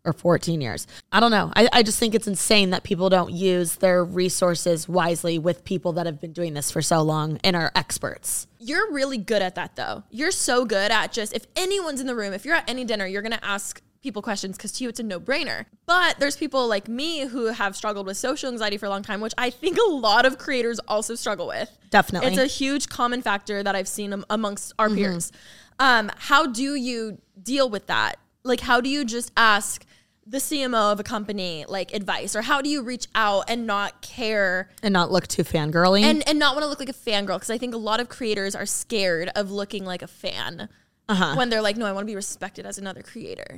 [0.05, 0.87] Or 14 years.
[1.13, 1.53] I don't know.
[1.55, 5.93] I, I just think it's insane that people don't use their resources wisely with people
[5.93, 8.47] that have been doing this for so long and are experts.
[8.59, 10.05] You're really good at that though.
[10.11, 13.07] You're so good at just if anyone's in the room, if you're at any dinner,
[13.07, 15.67] you're gonna ask people questions because to you it's a no-brainer.
[15.87, 19.21] But there's people like me who have struggled with social anxiety for a long time,
[19.21, 21.71] which I think a lot of creators also struggle with.
[21.91, 22.29] Definitely.
[22.29, 25.33] It's a huge common factor that I've seen amongst our peers.
[25.79, 28.17] Um, how do you deal with that?
[28.43, 29.85] Like, how do you just ask
[30.27, 34.01] the CMO of a company like advice, or how do you reach out and not
[34.01, 36.03] care And not look too fangirly.
[36.03, 37.37] and and not want to look like a fangirl?
[37.37, 40.69] Because I think a lot of creators are scared of looking like a fan
[41.11, 41.35] Uh-huh.
[41.37, 43.57] when they're like, no, I want to be respected as another creator,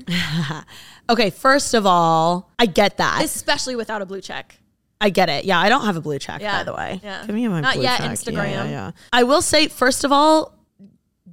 [1.10, 3.22] okay, first of all, I get that.
[3.24, 4.58] especially without a blue check.
[5.00, 5.44] I get it.
[5.44, 7.00] Yeah, I don't have a blue check, Yeah, by the way.
[7.02, 7.26] yeah.
[7.26, 8.10] Give me my Not blue yet, check.
[8.10, 8.34] Instagram.
[8.36, 8.90] Yeah, yeah, yeah.
[9.12, 10.54] I will say, first of all,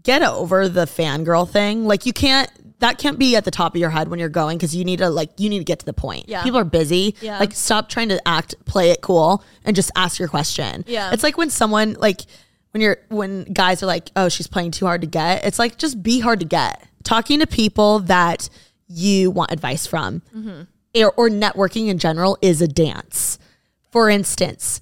[0.02, 1.86] get over the fangirl thing.
[1.86, 2.50] Like, you can't.
[2.80, 5.00] That can't be at the top of your head when you're going because you need
[5.00, 6.30] to like you need to get to the point.
[6.30, 6.44] Yeah.
[6.44, 7.14] People are busy.
[7.20, 7.38] Yeah.
[7.38, 10.86] Like stop trying to act play it cool and just ask your question.
[10.88, 11.12] Yeah.
[11.12, 12.22] It's like when someone like
[12.72, 15.78] when you're when guys are like, "Oh, she's playing too hard to get." It's like
[15.78, 16.84] just be hard to get.
[17.04, 18.50] Talking to people that
[18.88, 20.62] you want advice from Mm-hmm.
[21.04, 23.38] or, or networking in general is a dance.
[23.92, 24.82] For instance,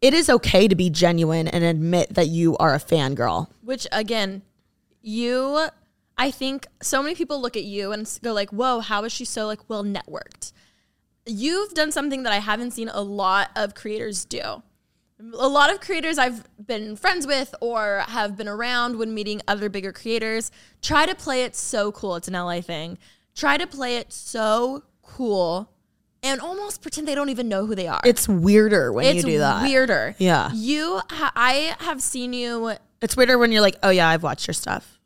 [0.00, 3.48] it is okay to be genuine and admit that you are a fangirl.
[3.62, 4.42] Which again,
[5.02, 5.68] you,
[6.16, 9.24] I think so many people look at you and go like, "Whoa, how is she
[9.24, 10.52] so like well networked?"
[11.26, 14.62] You've done something that I haven't seen a lot of creators do.
[15.20, 19.68] A lot of creators I've been friends with or have been around when meeting other
[19.68, 22.16] bigger creators try to play it so cool.
[22.16, 22.98] It's an LA thing.
[23.34, 25.70] Try to play it so cool
[26.22, 28.00] and almost pretend they don't even know who they are.
[28.04, 29.62] It's weirder when it's you do that.
[29.62, 30.14] weirder.
[30.18, 30.50] Yeah.
[30.52, 34.46] You, ha- I have seen you It's weirder when you're like, "Oh yeah, I've watched
[34.46, 34.98] your stuff."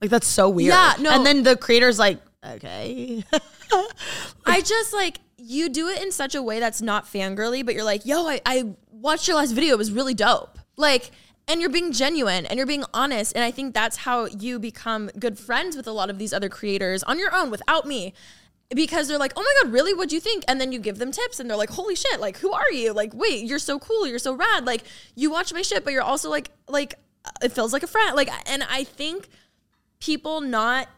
[0.00, 0.72] Like that's so weird.
[0.72, 1.10] Yeah, no.
[1.10, 3.24] And then the creator's like, "Okay."
[4.46, 7.84] I just like you do it in such a way that's not fangirly, but you're
[7.84, 8.64] like, yo, I, I
[9.00, 9.74] watched your last video.
[9.74, 10.58] It was really dope.
[10.76, 11.10] Like,
[11.46, 13.34] and you're being genuine and you're being honest.
[13.34, 16.48] And I think that's how you become good friends with a lot of these other
[16.48, 18.12] creators on your own without me.
[18.74, 19.94] Because they're like, oh my God, really?
[19.94, 20.44] What'd you think?
[20.46, 22.92] And then you give them tips and they're like, holy shit, like, who are you?
[22.92, 24.06] Like, wait, you're so cool.
[24.06, 24.66] You're so rad.
[24.66, 24.84] Like,
[25.14, 26.96] you watch my shit, but you're also like, like,
[27.42, 28.14] it feels like a friend.
[28.14, 29.28] Like, and I think
[30.00, 30.88] people not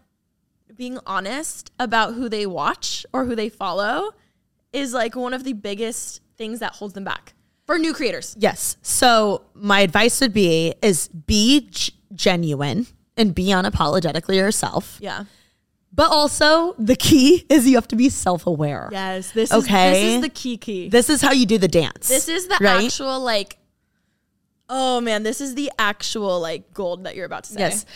[0.76, 4.14] being honest about who they watch or who they follow
[4.72, 7.34] is like one of the biggest things that holds them back
[7.70, 8.35] for new creators.
[8.37, 8.76] Yes.
[8.83, 14.98] So my advice would be is be g- genuine and be unapologetically yourself.
[15.00, 15.24] Yeah.
[15.92, 18.88] But also the key is you have to be self-aware.
[18.90, 19.30] Yes.
[19.30, 19.92] This Okay.
[19.92, 20.88] is this is the key key.
[20.88, 22.09] This is how you do the dance.
[22.09, 22.85] This is the right?
[22.87, 23.59] actual like
[24.68, 27.61] Oh man, this is the actual like gold that you're about to say.
[27.61, 27.87] Yes.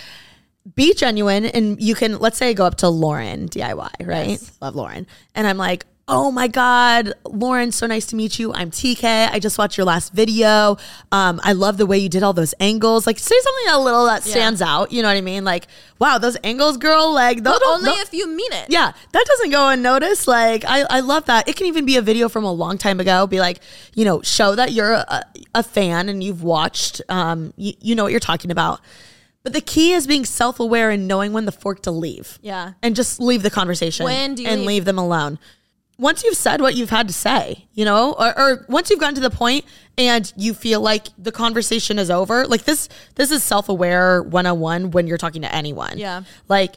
[0.76, 4.38] Be genuine and you can let's say I go up to Lauren DIY, right?
[4.62, 5.06] Love Lauren.
[5.34, 8.52] And I'm like, "Oh my god, Lauren, so nice to meet you.
[8.52, 9.30] I'm TK.
[9.32, 10.76] I just watched your last video.
[11.12, 13.06] Um I love the way you did all those angles.
[13.06, 15.44] Like say something a little that stands out, you know what I mean?
[15.44, 15.66] Like,
[15.98, 18.66] wow, those angles, girl, like those But only tho- if you mean it.
[18.68, 20.28] yeah, that doesn't go unnoticed.
[20.28, 21.48] Like, I, I love that.
[21.48, 23.26] It can even be a video from a long time ago.
[23.26, 23.60] Be like,
[23.94, 25.22] you know, show that you're a,
[25.54, 28.80] a fan and you've watched, um, you, you know what you're talking about.
[29.42, 32.38] But the key is being self aware and knowing when the fork to leave.
[32.42, 32.72] Yeah.
[32.82, 34.66] And just leave the conversation When do you and leave?
[34.68, 35.38] leave them alone.
[35.98, 39.14] Once you've said what you've had to say, you know, or, or once you've gotten
[39.14, 39.64] to the point
[39.96, 44.90] and you feel like the conversation is over, like this, this is self aware 101
[44.90, 45.96] when you're talking to anyone.
[45.98, 46.22] Yeah.
[46.48, 46.74] Like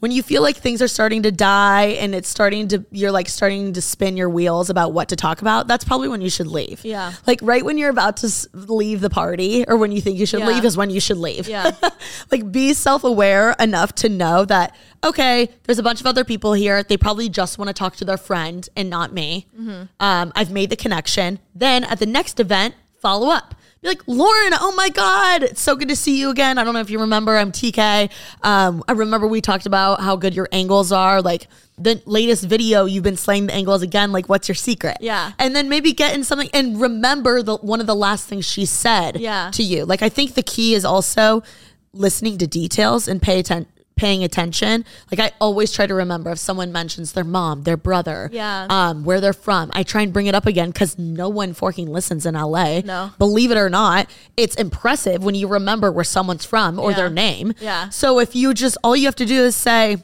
[0.00, 3.28] when you feel like things are starting to die and it's starting to, you're like
[3.28, 6.46] starting to spin your wheels about what to talk about, that's probably when you should
[6.46, 6.84] leave.
[6.84, 7.12] Yeah.
[7.26, 10.40] Like right when you're about to leave the party or when you think you should
[10.40, 10.48] Yeah.
[10.48, 11.48] leave is when you should leave.
[11.48, 11.70] Yeah.
[12.30, 16.52] like be self aware enough to know that, okay, there's a bunch of other people
[16.52, 16.82] here.
[16.82, 19.46] They probably just want to talk to their friend and not me.
[19.58, 19.82] Mm-hmm.
[19.98, 21.38] Um, I've made the connection.
[21.54, 23.54] Then at the next event, follow up.
[23.86, 26.58] Be like, Lauren, oh my God, it's so good to see you again.
[26.58, 28.10] I don't know if you remember, I'm TK.
[28.42, 31.22] Um, I remember we talked about how good your angles are.
[31.22, 31.46] Like
[31.78, 34.10] the latest video, you've been slaying the angles again.
[34.10, 34.96] Like, what's your secret?
[35.00, 35.30] Yeah.
[35.38, 38.66] And then maybe get in something and remember the one of the last things she
[38.66, 39.50] said Yeah.
[39.52, 39.84] to you.
[39.84, 41.44] Like, I think the key is also
[41.92, 44.84] listening to details and pay attention paying attention.
[45.10, 48.66] Like I always try to remember if someone mentions their mom, their brother, Yeah.
[48.68, 49.70] um, where they're from.
[49.72, 52.80] I try and bring it up again because no one forking listens in LA.
[52.84, 53.10] No.
[53.18, 56.96] Believe it or not, it's impressive when you remember where someone's from or Yeah.
[56.98, 57.54] their name.
[57.58, 57.88] Yeah.
[57.88, 59.96] So if you just all you have to do is say,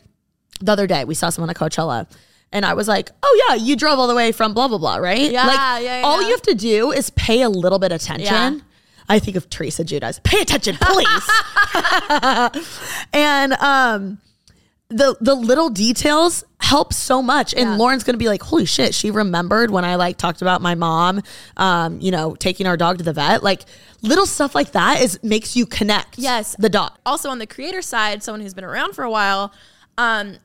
[0.60, 2.06] the other day we saw someone at Coachella.
[2.54, 4.96] And I was like, "Oh yeah, you drove all the way from blah blah blah,
[4.96, 8.26] right?" Yeah, like yeah, all you have to do is pay a little bit attention.
[8.26, 8.58] Yeah.
[9.08, 10.20] I think of Teresa Judas.
[10.24, 11.28] Pay attention, please.
[13.12, 14.18] and um
[14.88, 17.76] the the little details help so much and Yeah.
[17.76, 21.22] lauren's gonna be like holy shit she remembered when i like talked about my mom
[21.56, 23.62] um you know taking our dog to the vet like
[24.02, 26.54] little stuff like that is makes you connect Yes.
[26.58, 29.52] the dot also on the creator side, someone who's been around for a while,
[29.96, 30.36] um,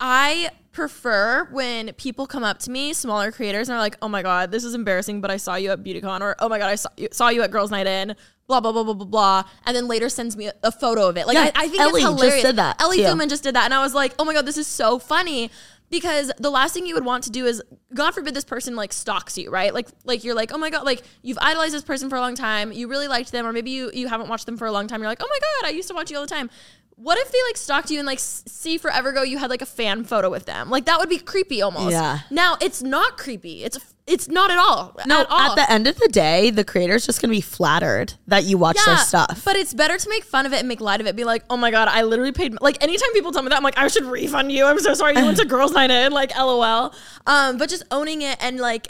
[0.00, 4.22] I prefer when people come up to me, smaller creators, and are like, "Oh my
[4.22, 6.76] god, this is embarrassing," but I saw you at BeautyCon, or "Oh my god, I
[6.76, 9.76] saw you, saw you at Girls Night In." Blah blah blah blah blah blah, and
[9.76, 11.28] then later sends me a, a photo of it.
[11.28, 12.42] Like Yeah, I, I think Ellie it's just hilarious.
[12.42, 12.98] did that, Ellie.
[12.98, 15.50] Thuman just did that, and I was like, "Oh my god, this is so funny."
[15.88, 17.60] Because the last thing you would want to do is,
[17.92, 19.74] God forbid, this person like stalks you, right?
[19.74, 22.36] Like, like you're like, oh my god, like you've idolized this person for a long
[22.36, 24.86] time, you really liked them, or maybe you you haven't watched them for a long
[24.86, 25.00] time.
[25.00, 26.48] You're like, oh my god, I used to watch you all the time.
[27.02, 29.66] What if they like stalked you and like see forever ago you had like a
[29.66, 30.68] fan photo with them?
[30.68, 31.92] Like that would be creepy almost.
[31.92, 32.20] Yeah.
[32.30, 33.64] Now it's not creepy.
[33.64, 34.94] It's it's not at all.
[35.06, 35.52] no at all.
[35.52, 38.76] at the end of the day the creator's just gonna be flattered that you watch
[38.84, 41.16] their stuff But it's better to make fun of it and make light of it.
[41.16, 42.60] Be like, oh my god, I literally paid.
[42.60, 44.66] Like anytime people tell me that, I'm like, I should refund you.
[44.66, 45.16] I'm so sorry.
[45.16, 46.12] You went to girls' night in.
[46.12, 46.92] Like, lol.
[47.26, 48.88] Um, but just owning it and like.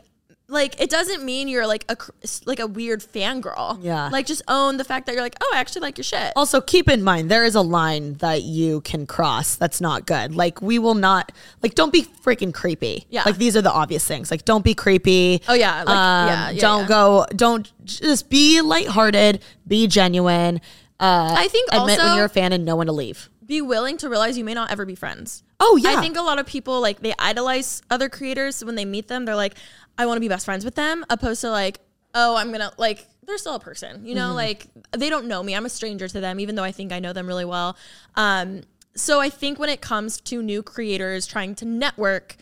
[0.51, 1.97] Like it doesn't mean you're like a
[2.45, 3.79] like a weird fangirl.
[3.81, 4.09] Yeah.
[4.09, 6.33] Like just own the fact that you're like, oh, I actually like your shit.
[6.35, 10.35] Also, keep in mind there is a line that you can cross that's not good.
[10.35, 11.31] Like we will not
[11.63, 13.07] like don't be freaking creepy.
[13.11, 13.23] Yeah.
[13.25, 14.31] Like these are the obvious things.
[14.31, 15.41] Like don't be creepy.
[15.49, 16.89] Oh, yeah, like, Um, yeah, yeah, don't yeah.
[16.89, 20.61] go don't just be lighthearted, be genuine.
[20.99, 23.31] Uh I think admit when you're a fan and know when to leave.
[23.47, 25.43] Be willing to realize you may not ever be friends.
[25.59, 25.91] Oh yeah.
[25.91, 28.57] I think a lot of people like they idolize other creators.
[28.57, 29.57] So when they meet them, they're like,
[30.01, 31.81] I want to be best friends with them, opposed to like,
[32.15, 34.37] oh, I'm gonna like they're still a person, you know, Mm-hmm.
[34.37, 35.55] like they don't know me.
[35.55, 37.77] I'm a stranger to them, even though I think I know them really well.
[38.17, 38.63] Um,
[38.97, 42.37] so I think when it comes to new creators trying to network,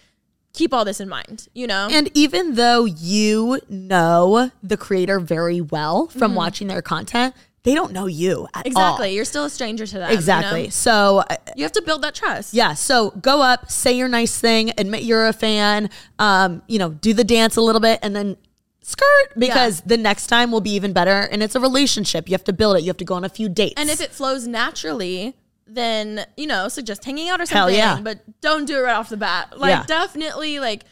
[0.55, 1.88] keep all this in mind, you know?
[1.90, 7.35] and even though you know the creator very well from watching their content,
[7.68, 8.70] they don't know you at all.
[8.70, 9.14] Exactly.
[9.14, 10.02] You're still a stranger to them.
[10.09, 10.18] you know?
[10.18, 10.70] Exactly.
[10.70, 12.54] So uh, You have to build that trust.
[12.54, 12.74] Yeah.
[12.74, 17.12] So go up, say your nice thing, admit you're a fan, um, you know, do
[17.14, 18.37] the dance a little bit and then
[18.83, 21.20] skirt because the next time will be even better.
[21.31, 22.28] And it's a relationship.
[22.28, 22.83] You have to build it.
[22.83, 23.74] You have to go on a few dates.
[23.76, 27.76] And if it flows naturally, then you know, suggest hanging out or Hell something.
[27.76, 28.00] yeah.
[28.00, 29.59] But don't do it right off the bat.
[29.59, 29.85] Like Yeah.
[29.87, 30.85] definitely, like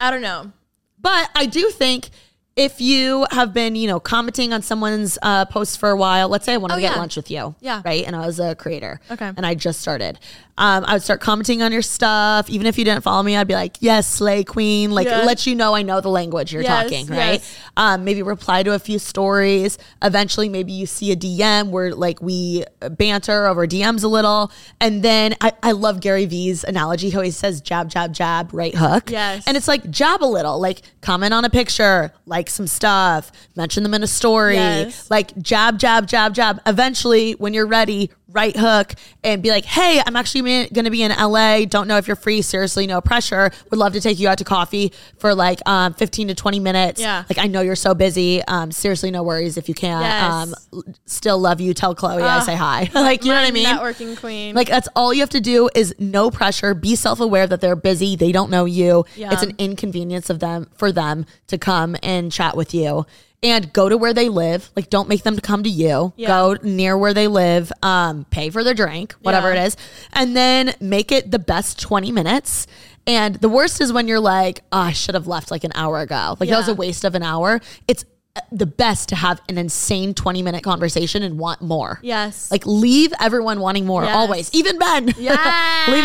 [0.00, 0.52] I don't know.
[0.98, 2.08] but I do think
[2.54, 6.44] if you have been, you know, commenting on someone's uh, post for a while, let's
[6.44, 6.98] say I wanted Oh, to get yeah.
[6.98, 7.54] lunch with you.
[7.60, 7.80] Yeah.
[7.84, 8.04] Right.
[8.04, 9.00] And I was a creator.
[9.10, 9.32] Okay.
[9.36, 10.18] And I just started.
[10.58, 12.50] Um, I would start commenting on your stuff.
[12.50, 14.90] Even if you didn't follow me, I'd be like, yes, slay queen.
[14.90, 15.22] Like, Yeah.
[15.24, 17.06] let you know I know the language you're Yes, talking.
[17.06, 17.40] Right.
[17.40, 17.56] yes.
[17.78, 19.78] Um, maybe reply to a few stories.
[20.02, 24.52] Eventually, maybe you see a DM where like we banter over DMs a little.
[24.78, 27.08] And then I, I love Gary Vee's analogy.
[27.08, 29.10] How he says jab, jab, jab, right hook.
[29.10, 29.44] Yes.
[29.46, 33.82] And it's like jab a little, like comment on a picture, like some stuff, mention
[33.82, 35.10] them in a story, Yes.
[35.10, 36.60] like jab, jab, jab, jab.
[36.66, 41.02] Eventually, when you're ready, right hook and be like, hey, I'm actually going to be
[41.02, 41.64] in LA.
[41.64, 42.42] Don't know if you're free.
[42.42, 43.50] Seriously, no pressure.
[43.70, 47.00] Would love to take you out to coffee for like um, 15 to 20 minutes.
[47.00, 47.24] Yeah.
[47.28, 48.42] Like, I know you're so busy.
[48.44, 50.02] Um, seriously, no worries if you can't.
[50.02, 50.32] Yes.
[50.72, 51.74] Um, still love you.
[51.74, 52.90] Tell Chloe I say hi.
[52.94, 53.66] like, you know what I mean?
[53.66, 54.54] Networking queen.
[54.54, 56.74] Like that's all you have to do is no pressure.
[56.74, 58.16] Be self-aware that they're busy.
[58.16, 59.04] They don't know you.
[59.16, 59.32] Yeah.
[59.32, 63.06] It's an inconvenience of them for them to come and chat with you.
[63.44, 64.70] And go to where they live.
[64.76, 66.12] Like don't make them come to you.
[66.16, 66.28] Yeah.
[66.28, 67.72] Go near where they live.
[67.82, 69.64] Um, pay for their drink, whatever Yeah.
[69.64, 69.76] it is.
[70.12, 72.68] And then make it the best 20 minutes.
[73.04, 75.98] And the worst is when you're like, oh, I should have left like an hour
[75.98, 76.36] ago.
[76.38, 77.60] Like that was a waste of an hour.
[77.88, 78.04] It's
[78.36, 81.98] uh, the best to have an insane 20 minute conversation and want more.
[82.00, 82.48] yes.
[82.48, 84.14] Like leave everyone wanting more Yes.
[84.14, 85.06] always, even Ben.
[85.16, 85.16] leave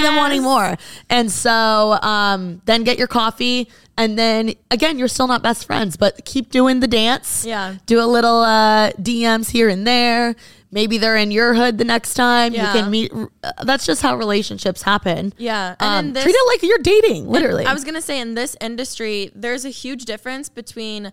[0.02, 0.76] them wanting more.
[1.12, 3.70] And so um, then get your coffee.
[3.98, 7.44] And then again, you're still not best friends, but keep doing the dance.
[7.46, 7.76] Yeah.
[7.88, 10.36] Do a little uh, DMs here and there.
[10.70, 12.54] Maybe they're in your hood the next time.
[12.54, 12.74] Yeah.
[12.76, 13.12] You can meet.
[13.12, 15.34] uh, That's just how relationships happen.
[15.38, 15.76] Yeah.
[15.80, 17.66] And Um, this- treat it like you're dating, literally.
[17.66, 21.12] I was gonna say in this industry, there's a huge difference between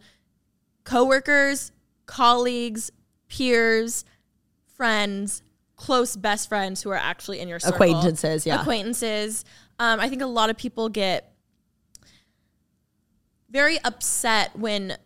[0.85, 1.73] coworkers,
[2.07, 2.91] colleagues,
[3.29, 4.05] peers,
[4.77, 5.43] friends,
[5.77, 7.75] close best friends who are actually in your circle.
[7.77, 8.61] Acquaintances, yeah.
[8.61, 9.45] Acquaintances.
[9.79, 11.33] Um, I think a lot of people get
[13.55, 14.99] very upset when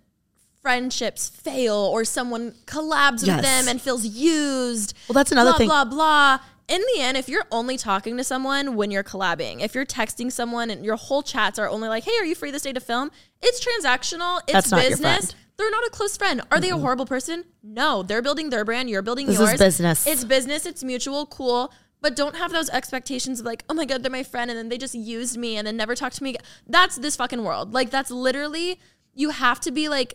[0.60, 3.36] friendships fail or someone collabs Yes.
[3.36, 4.94] with them and feels used.
[5.08, 5.68] Well, that's another blah, thing.
[5.68, 6.38] Blah blah
[6.68, 10.30] in the end, if you're only talking to someone when you're collabing, if you're texting
[10.30, 12.80] someone and your whole chats are only like, "Hey, are you free this day to
[12.80, 14.40] film?" It's transactional.
[14.46, 15.34] It's That's business.
[15.56, 16.42] They're not a close friend.
[16.52, 17.44] Are they a horrible person?
[17.62, 18.88] No, they're building their brand.
[18.90, 20.06] You're building This is business.
[20.06, 20.66] It's business.
[20.66, 21.26] It's mutual.
[21.26, 21.72] Cool.
[22.00, 24.68] But don't have those expectations of like, oh my god, they're my friend, and then
[24.68, 26.30] they just used me and then never talked to me.
[26.30, 26.42] again.
[26.66, 27.74] That's this fucking world.
[27.74, 28.78] Like that's literally
[29.14, 30.14] you have to be like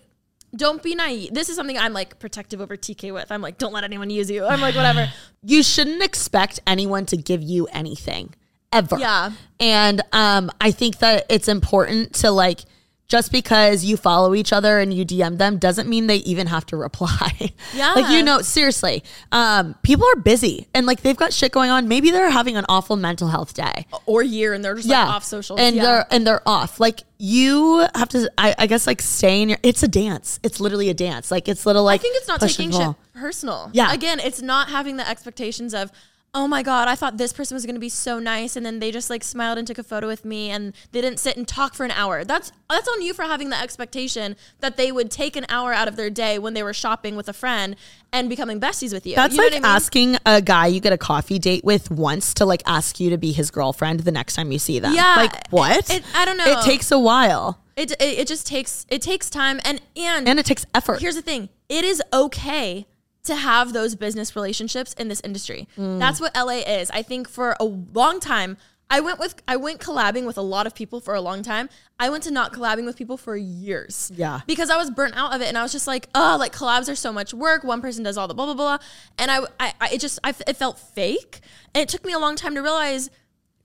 [0.56, 1.34] don't be naive.
[1.34, 3.32] This is something I'm like protective over TK with.
[3.32, 4.46] I'm like, don't let anyone use you.
[4.46, 5.12] I'm like, whatever.
[5.44, 8.36] you shouldn't expect anyone to give you anything
[8.72, 8.98] ever.
[9.00, 9.32] Yeah.
[9.60, 12.62] And um, I think that it's important to like
[13.08, 16.66] just because you follow each other and you DM them doesn't mean they even have
[16.68, 17.52] to reply.
[17.74, 17.94] Yeah.
[17.96, 19.04] like you know, seriously.
[19.32, 21.88] Um, people are busy and like they've got shit going on.
[21.88, 23.86] Maybe they're having an awful mental health day.
[24.06, 25.06] or year and they're just yeah.
[25.06, 25.60] like off socials.
[25.60, 25.84] And yeah.
[25.84, 26.80] they're and they're off.
[26.80, 30.40] Like you have to I, I guess like stay in your it's a dance.
[30.42, 31.30] It's literally a dance.
[31.30, 33.70] Like it's little like I think it's not taking shit personal.
[33.74, 33.94] Yeah.
[33.94, 35.92] Again, it's not having the expectations of,
[36.36, 38.92] oh my God, I thought this person was gonna be so nice and then they
[38.92, 41.76] just like smiled and took a photo with me and they didn't sit and talk
[41.76, 42.24] for an hour.
[42.24, 45.88] That's that's on you for having the expectation that they would take an hour out
[45.88, 47.76] of their day when they were shopping with a friend
[48.12, 49.16] and becoming besties with you.
[49.16, 49.76] That's You know like what I mean?
[49.76, 53.18] asking a guy you get a coffee date with once to like ask you to
[53.18, 54.94] be his girlfriend the next time you see them.
[54.96, 55.90] Yeah, Like what?
[55.92, 56.46] it- I don't know.
[56.48, 60.40] It takes a while It, it it just takes it takes time and and and
[60.40, 61.00] it takes effort.
[61.00, 62.88] Here's the thing it is okay
[63.24, 65.68] to have those business relationships in this industry.
[65.78, 66.00] Mm.
[66.00, 66.92] That's what LA is.
[66.92, 68.58] I think for a long time,
[68.90, 71.70] I went with I went collabing with a lot of people for a long time.
[72.00, 74.12] I went to not collabing with people for years.
[74.14, 74.42] Yeah.
[74.46, 76.92] Because I was burnt out of it and I was just like, oh, like collabs
[76.92, 77.64] are so much work.
[77.64, 78.78] One person does all the blah blah blah.
[79.18, 81.40] And I I, I it just I, it felt fake.
[81.74, 83.10] And it took me a long time to realize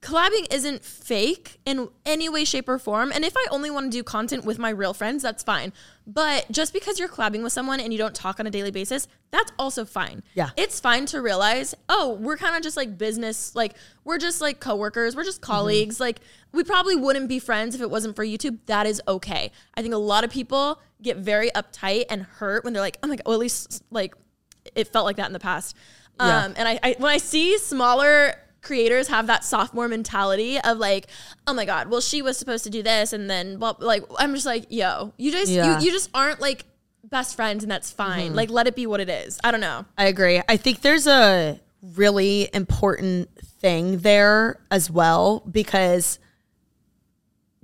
[0.01, 3.97] collabing isn't fake in any way shape or form and if i only want to
[3.97, 5.73] do content with my real friends that's fine.
[6.07, 9.07] But just because you're collabing with someone and you don't talk on a daily basis
[9.31, 10.23] that's also fine.
[10.33, 10.49] Yeah.
[10.57, 13.75] it's fine to realize oh we're kind of just like business like
[14.05, 16.21] we're just like coworkers we're just colleagues like
[16.53, 19.51] we probably wouldn't be friends if it wasn't for youtube that is okay.
[19.75, 23.07] I think a lot of people get very uptight and hurt when they're like oh
[23.07, 24.13] my god well at least like
[24.75, 25.75] it felt like that in the past.
[26.19, 26.45] Yeah.
[26.45, 28.35] um, and I, I when I see smaller
[28.69, 31.07] creators have that sophomore mentality of like,
[31.47, 34.33] oh my god, well she was supposed to do this, and then well, like I'm
[34.35, 35.65] just like, yo, you just Yeah.
[35.65, 35.79] Mm-hmm.
[35.81, 36.65] you, you just aren't like
[37.03, 38.35] best friends, and that's fine.
[38.35, 39.39] Like let it be what it is.
[39.43, 39.85] I don't know.
[39.97, 40.39] I agree.
[40.47, 41.59] I think there's a
[41.95, 46.19] really important thing there as well because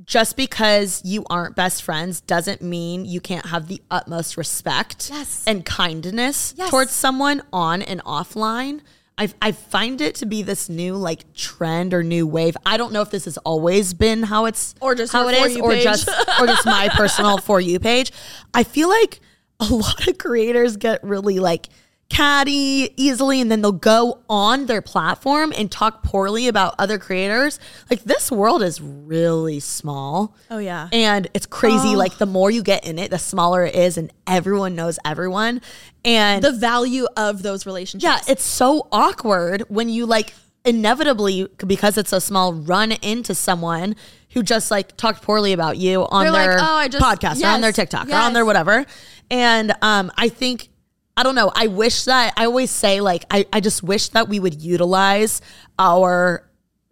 [0.03, 5.43] just because you aren't best friends doesn't mean you can't have the utmost respect Yes.
[5.47, 6.69] and kindness Yes.
[6.69, 8.81] towards someone on and offline.
[9.18, 12.57] I, I find it to be this new like trend or new wave.
[12.66, 15.57] I don't know if this has always been how it's Or just how it is,
[15.57, 15.84] or page.
[15.84, 16.09] just
[16.39, 18.11] or just my personal for you page.
[18.53, 19.22] I feel like
[19.61, 21.70] a lot of creators get really like
[22.09, 27.59] catty easily and then they'll go on their platform and talk poorly about other creators.
[27.89, 30.35] Like this world is really small.
[30.51, 30.87] Oh, yeah.
[30.93, 31.95] And it's crazy.
[31.95, 35.61] Like the more you get in it, the smaller it is and everyone knows everyone.
[36.03, 38.03] And The value of those relationships.
[38.27, 40.33] yeah, it's so awkward when you like
[40.63, 43.95] inevitably because it's so small run into someone
[44.31, 47.43] who just like talked poorly about you on They're like, their "Oh, I just- podcast
[47.43, 48.85] or on their yes, TikTok or on their whatever.
[49.31, 50.69] And um I think
[51.18, 54.28] I don't know, I wish that I always say like I, I just wish that
[54.28, 55.41] we would utilize
[55.80, 56.43] our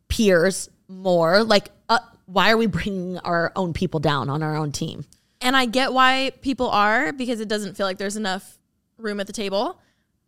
[0.08, 1.44] peers more.
[1.44, 5.06] Like uh, why are we bringing our own people down on our own team?
[5.42, 8.60] and I get why people are because it doesn't feel like there's enough
[8.98, 9.78] room at the table,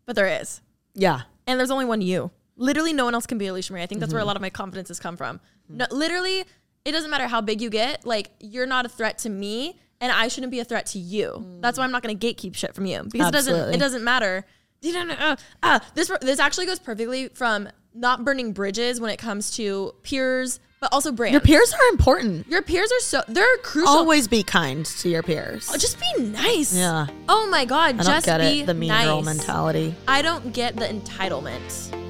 [0.06, 0.60] but there is.
[0.94, 1.22] Yeah.
[1.48, 2.32] and there's only one you.
[2.58, 3.82] Literally, no one else can be Alisha Marie.
[3.82, 4.16] I think that's Mm-hmm.
[4.18, 5.40] where a lot of my confidence has come from.
[5.70, 6.44] No, literally,
[6.84, 8.06] it doesn't matter how big you get.
[8.06, 11.46] Like, you're not a threat to me, and I shouldn't be a threat to you.
[11.62, 13.56] That's why I'm not going to gatekeep shit from you because it doesn't.
[13.56, 13.74] Mm.
[13.74, 14.46] It doesn't matter.
[14.82, 15.16] You don't know.
[15.18, 19.96] Uh, ah, this this actually goes perfectly from not burning bridges when it comes to
[20.04, 21.34] peers, but also brands.
[21.34, 22.48] Your peers are important.
[22.48, 23.90] Your peers are so they're crucial.
[23.90, 25.70] Always be kind to your peers.
[25.74, 26.76] Oh, just be nice.
[26.76, 27.08] Yeah.
[27.30, 28.00] Oh my god.
[28.00, 28.66] I don't get be it.
[28.68, 29.06] The mean nice.
[29.06, 29.96] girl mentality.
[30.08, 31.92] I don't get the entitlement.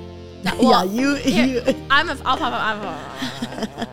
[0.46, 2.16] That- yeah, well, you, here, you I'm a.
[2.24, 2.62] I'll pop up.
[2.62, 3.88] I'm a,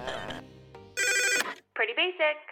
[1.74, 2.51] Pretty basic.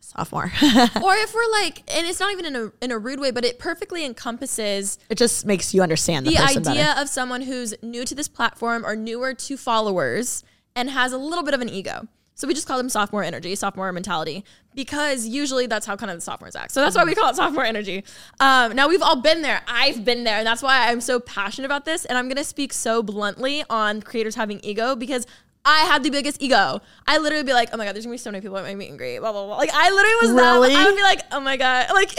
[0.00, 0.44] sophomore.
[0.62, 3.44] or if we're like, and it's not even in a in a rude way, but
[3.44, 7.00] it perfectly encompasses it just makes you understand the, the idea better.
[7.02, 10.44] of someone who's new to this platform or newer to followers
[10.74, 12.08] and has a little bit of an ego.
[12.34, 14.44] So we just call them sophomore energy, sophomore mentality,
[14.74, 16.72] because usually that's how kind of the sophomores act.
[16.72, 18.04] So that's why we call it sophomore energy.
[18.40, 19.60] Um, now we've all been there.
[19.68, 22.04] I've been there, and that's why I'm so passionate about this.
[22.06, 25.26] And I'm gonna speak so bluntly on creators having ego because
[25.64, 26.80] I had the biggest ego.
[27.06, 28.74] I literally be like, oh my god, there's gonna be so many people at my
[28.74, 29.56] meet and greet, blah blah blah.
[29.56, 30.58] Like I literally was that.
[30.74, 32.14] I would be like, oh my god, like.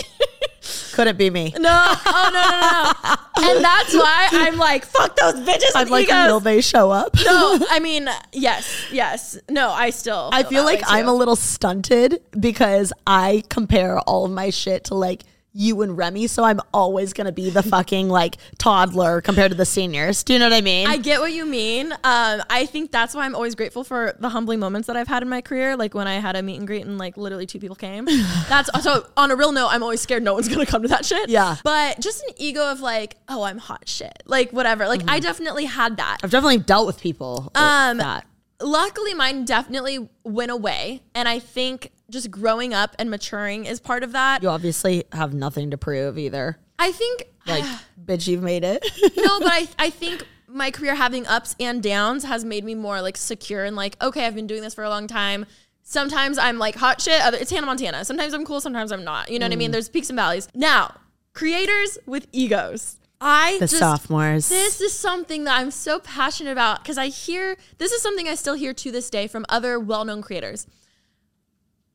[0.93, 1.53] Couldn't be me.
[1.57, 3.51] No, oh no, no, no.
[3.53, 6.27] and that's why I'm like, fuck those bitches I'm like, egos.
[6.27, 7.15] will they show up?
[7.25, 9.37] no, I mean, yes, yes.
[9.49, 10.29] No, I still.
[10.31, 14.85] I feel that like I'm a little stunted because I compare all of my shit
[14.85, 15.23] to like
[15.55, 19.65] you and Remi, so I'm always gonna be the fucking like toddler compared to the
[19.65, 20.23] seniors.
[20.23, 20.87] Do you know what I mean?
[20.87, 21.91] I get what you mean.
[21.91, 25.21] Um, I think that's why I'm always grateful for the humbling moments that I've had
[25.21, 25.77] in my career.
[25.77, 28.05] Like when I had a meet and greet and like literally two people came.
[28.49, 31.05] That's so on a real note, I'm always scared no one's gonna come to that
[31.05, 31.29] shit.
[31.29, 31.57] Yeah.
[31.63, 34.23] But just an ego of like, oh, I'm hot shit.
[34.25, 34.87] Like whatever.
[34.87, 35.09] Like Mm-hmm.
[35.09, 36.17] I definitely had that.
[36.23, 38.25] I've definitely dealt with people like Um, that.
[38.61, 44.03] luckily mine definitely went away and i think just growing up and maturing is part
[44.03, 46.57] of that You obviously have nothing to prove either.
[46.79, 47.65] i think Like,
[48.01, 48.85] bitch, you've made it.
[49.17, 53.01] no but I, I think my career having ups and downs has made me more
[53.01, 55.45] like secure and like okay i've been doing this for a long time
[55.81, 59.29] sometimes i'm like hot shit other, it's hannah montana sometimes i'm cool sometimes i'm not
[59.29, 59.73] you know what i mean Mm.
[59.73, 60.93] there's peaks and valleys now
[61.33, 64.47] creators with egos i the just sophomores.
[64.49, 68.35] this is something that I'm so passionate about because I hear this is something I
[68.35, 70.67] still hear to this day from other well known creators.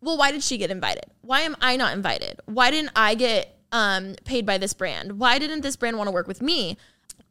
[0.01, 1.05] Well, why did she get invited?
[1.23, 2.41] Why am I not invited?
[2.47, 5.19] Why didn't I get um, paid by this brand?
[5.19, 6.77] Why didn't this brand want to work with me?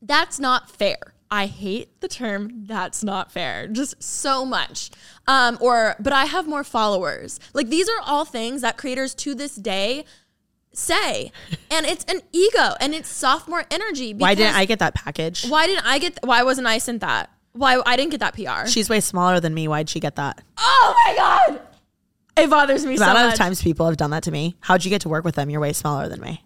[0.01, 0.97] That's not fair.
[1.29, 4.91] I hate the term that's not fair just so much.
[5.27, 7.39] Um, or, but I have more followers.
[7.53, 10.05] Like these are all things that creators to this day
[10.73, 11.31] say.
[11.69, 14.13] And it's an ego and it's sophomore energy.
[14.13, 15.45] Why didn't I get that package?
[15.47, 16.17] why didn't I get?
[16.23, 17.29] Why wasn't I sent that?
[17.51, 18.69] Why I didn't get that PR?
[18.69, 19.67] She's way smaller than me.
[19.67, 20.41] Why'd she get that?
[20.57, 21.61] oh my god,
[22.37, 24.55] it bothers me The so amount of times people have done that to me.
[24.59, 25.49] How'd you get to work with them?
[25.49, 26.43] You're way smaller than me.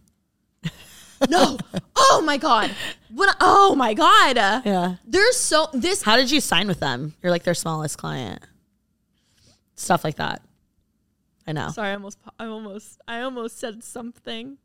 [1.29, 1.57] No,
[1.95, 2.71] oh my god,
[3.13, 4.95] when oh my god, Yeah.
[5.05, 6.01] There's so this.
[6.01, 7.13] How did you sign with them?
[7.21, 8.41] You're like their smallest client.
[9.75, 10.41] Stuff like that.
[11.45, 11.69] I know.
[11.69, 14.57] Sorry, I almost, I almost, I almost said something.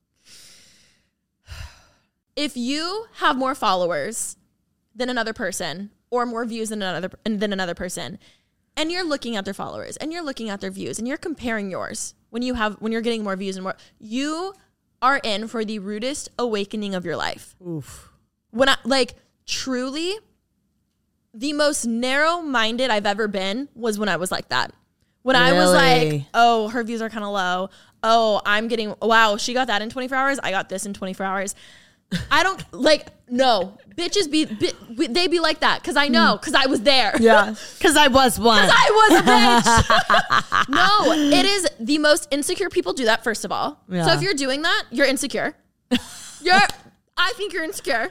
[2.37, 4.37] If you have more followers
[4.95, 8.18] than another person, or more views than another than another person,
[8.77, 11.70] and you're looking at their followers and you're looking at their views and you're comparing
[11.70, 14.53] yours when you have when you're getting more views and more, you
[15.01, 17.55] are in for the rudest awakening of your life.
[17.66, 18.11] Oof.
[18.51, 19.14] When I like
[19.47, 20.18] truly,
[21.33, 24.72] the most narrow-minded I've ever been was when I was like that.
[25.22, 27.70] When I was like, oh, her views are kind of low.
[28.03, 30.39] Oh, I'm getting wow, she got that in 24 hours.
[30.43, 31.55] I got this in 24 hours.
[32.31, 36.55] I don't like no bitches be, bi- they be like that because I know because
[36.55, 37.13] I was there.
[37.13, 37.21] Mm.
[37.21, 37.55] Yeah.
[37.79, 38.63] Because I was one.
[38.63, 40.69] Because I was a bitch.
[40.69, 43.25] no, it is the most insecure people do that.
[43.25, 45.55] First of all, so if you're doing that, you're insecure.
[46.43, 46.61] You're,
[47.17, 48.11] I think you're insecure.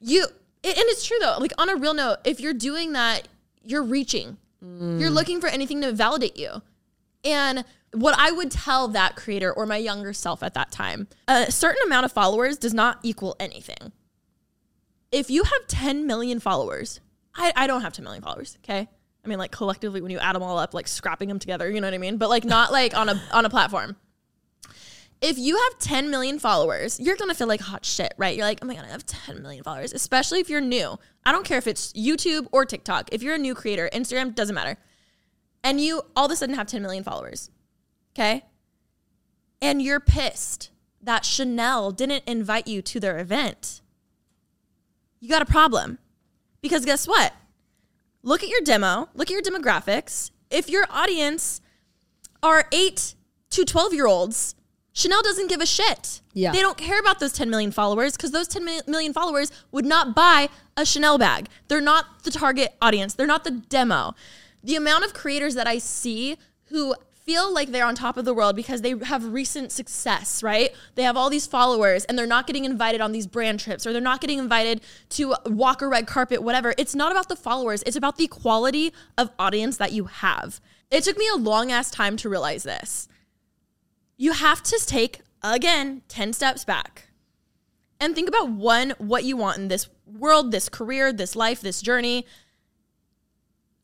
[0.00, 0.24] You
[0.62, 1.36] It- and it's true though.
[1.38, 3.28] Like on a real note, if you're doing that,
[3.62, 4.36] you're reaching.
[4.60, 6.62] You're looking for anything to validate you.
[7.24, 11.50] And what I would tell that creator or my younger self at that time, a
[11.50, 13.92] certain amount of followers does not equal anything.
[15.12, 17.00] If you have 10 million followers,
[17.36, 18.88] I, I don't have 10 million followers, okay?
[19.24, 21.80] I mean, like collectively, when you add them all up, like scrapping them together, you
[21.80, 22.18] know what I mean?
[22.18, 23.96] But like not like on a on a platform.
[25.22, 28.36] If you have 10 million followers, you're gonna feel like hot shit, right?
[28.36, 30.98] You're like, oh my god, I have 10 million followers, especially if you're new.
[31.24, 33.08] I don't care if it's YouTube or TikTok.
[33.12, 34.76] If you're a new creator, Instagram doesn't matter.
[35.64, 37.50] And you all of a sudden have 10 million followers,
[38.12, 38.44] okay?
[39.62, 40.70] And you're pissed
[41.02, 43.80] that Chanel didn't invite you to their event.
[45.20, 45.98] You got a problem.
[46.60, 47.32] Because guess what?
[48.22, 50.30] Look at your demo, look at your demographics.
[50.50, 51.60] If your audience
[52.42, 53.14] are 8
[53.50, 54.54] to 12 year olds,
[54.92, 56.20] Chanel doesn't give a shit.
[56.32, 56.52] Yeah.
[56.52, 60.14] They don't care about those 10 million followers because those 10 million followers would not
[60.14, 61.48] buy a Chanel bag.
[61.68, 64.14] They're not the target audience, they're not the demo.
[64.64, 66.94] The amount of creators that I see who
[67.24, 70.74] feel like they're on top of the world because they have recent success, right?
[70.94, 73.92] They have all these followers and they're not getting invited on these brand trips or
[73.92, 76.74] they're not getting invited to walk a red carpet, whatever.
[76.76, 80.60] It's not about the followers, it's about the quality of audience that you have.
[80.90, 83.08] It took me a long ass time to realize this.
[84.16, 87.08] You have to take, again, 10 steps back
[88.00, 91.80] and think about one, what you want in this world, this career, this life, this
[91.80, 92.26] journey.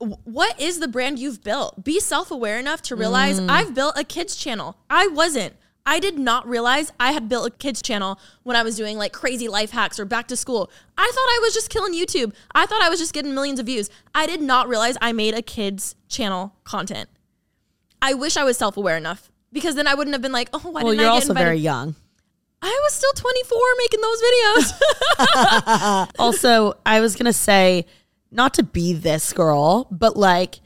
[0.00, 1.84] What is the brand you've built?
[1.84, 3.50] Be self aware enough to realize mm.
[3.50, 4.76] I've built a kids channel.
[4.88, 5.54] I wasn't.
[5.86, 9.12] I did not realize I had built a kids channel when I was doing like
[9.12, 10.70] crazy life hacks or back to school.
[10.96, 12.32] I thought I was just killing YouTube.
[12.54, 13.90] I thought I was just getting millions of views.
[14.14, 17.08] I did not realize I made a kids channel content.
[18.00, 20.60] I wish I was self aware enough because then I wouldn't have been like, oh,
[20.60, 21.44] why well, didn't you're I get also invited?
[21.46, 21.94] very young.
[22.62, 26.08] I was still 24 making those videos.
[26.18, 27.86] also, I was gonna say,
[28.30, 30.60] not to be this girl, but like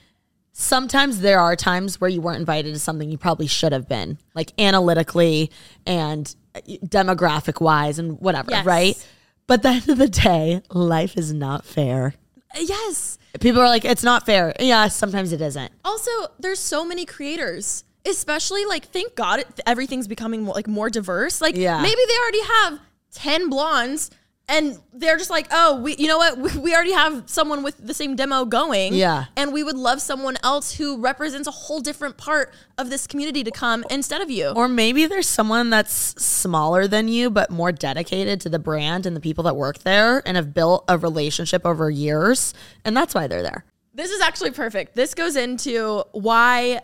[0.53, 4.19] sometimes there are times where you weren't invited to something you probably should have been,
[4.35, 5.51] like analytically
[5.87, 8.65] and uh, demographic wise and whatever, Yes.
[8.67, 9.09] right?
[9.47, 12.15] But at the end of the day, life is not fair.
[12.59, 13.19] yes.
[13.41, 14.55] People are like, it's not fair.
[14.61, 15.73] Yeah, sometimes it isn't.
[15.85, 20.89] Also, there's so many creators, especially like thank God it, everything's becoming more, like more
[20.89, 21.41] diverse.
[21.41, 21.83] Like Yeah.
[21.83, 22.81] maybe they already have
[23.13, 24.11] 10 blondes
[24.49, 26.39] and they're just like, "Oh, we you know what?
[26.45, 29.27] We, we already have someone with the same demo going." Yeah.
[29.37, 33.45] And we would love someone else who represents a whole different part of this community
[33.45, 34.49] to come instead of you.
[34.49, 39.17] Or maybe there's someone that's smaller than you, but more dedicated to the brand and
[39.17, 42.53] the people that work there and have built a relationship over years.
[42.85, 43.65] And that's why they're there.
[43.95, 44.95] This is actually perfect.
[44.97, 46.81] This goes into why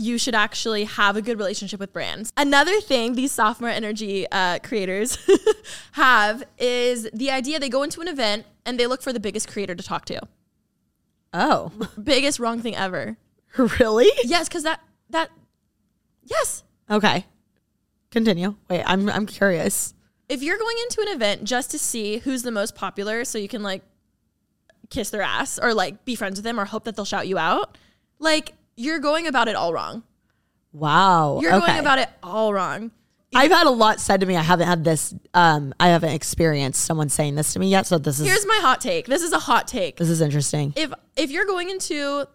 [0.00, 2.32] you should actually have a good relationship with brands.
[2.36, 5.18] Another thing these sophomore energy uh, creators
[5.92, 9.48] have is the idea they go into an event and they look for the biggest
[9.48, 10.20] creator to talk to.
[11.32, 11.70] Oh,
[12.02, 13.16] Biggest wrong thing ever.
[13.56, 14.10] really?
[14.24, 14.80] Yes, because that
[15.10, 15.30] that
[16.24, 16.64] yes.
[16.90, 17.26] Okay.
[18.10, 18.56] Continue.
[18.68, 19.94] Wait, I'm I'm curious.
[20.28, 23.48] If you're going into an event just to see who's the most popular, so you
[23.48, 23.82] can like
[24.88, 27.38] kiss their ass or like be friends with them or hope that they'll shout you
[27.38, 27.76] out,
[28.18, 30.02] like you're going about it all wrong.
[30.72, 31.40] Wow.
[31.40, 31.66] You're okay.
[31.66, 32.90] going about it all wrong.
[33.34, 34.36] I've had a lot said to me.
[34.36, 35.14] I haven't had this.
[35.34, 37.86] Um, I haven't experienced someone saying this to me yet.
[37.86, 39.06] So this is Here's my hot take.
[39.06, 39.96] This is a hot take.
[39.96, 40.72] this is interesting.
[40.76, 42.26] If if you're going into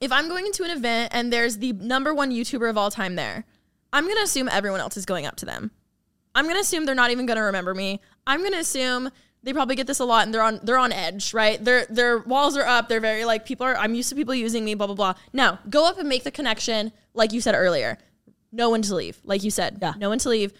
[0.00, 3.16] if I'm going into an event and there's the number one YouTuber of all time
[3.16, 3.44] there,
[3.92, 5.72] I'm gonna assume everyone else is going up to them.
[6.34, 8.00] I'm gonna assume they're not even gonna remember me.
[8.26, 9.10] I'm gonna assume
[9.42, 11.62] they probably get this a lot and they're on they're on edge, right?
[11.62, 12.88] Their their walls are up.
[12.88, 13.76] They're very like people are.
[13.76, 14.74] I'm used to people using me.
[14.74, 15.14] Blah blah blah.
[15.32, 17.98] Now go up and make the connection, like you said earlier.
[18.52, 19.78] No one to leave, like you said.
[19.80, 19.94] Yeah.
[19.96, 20.52] No one to leave.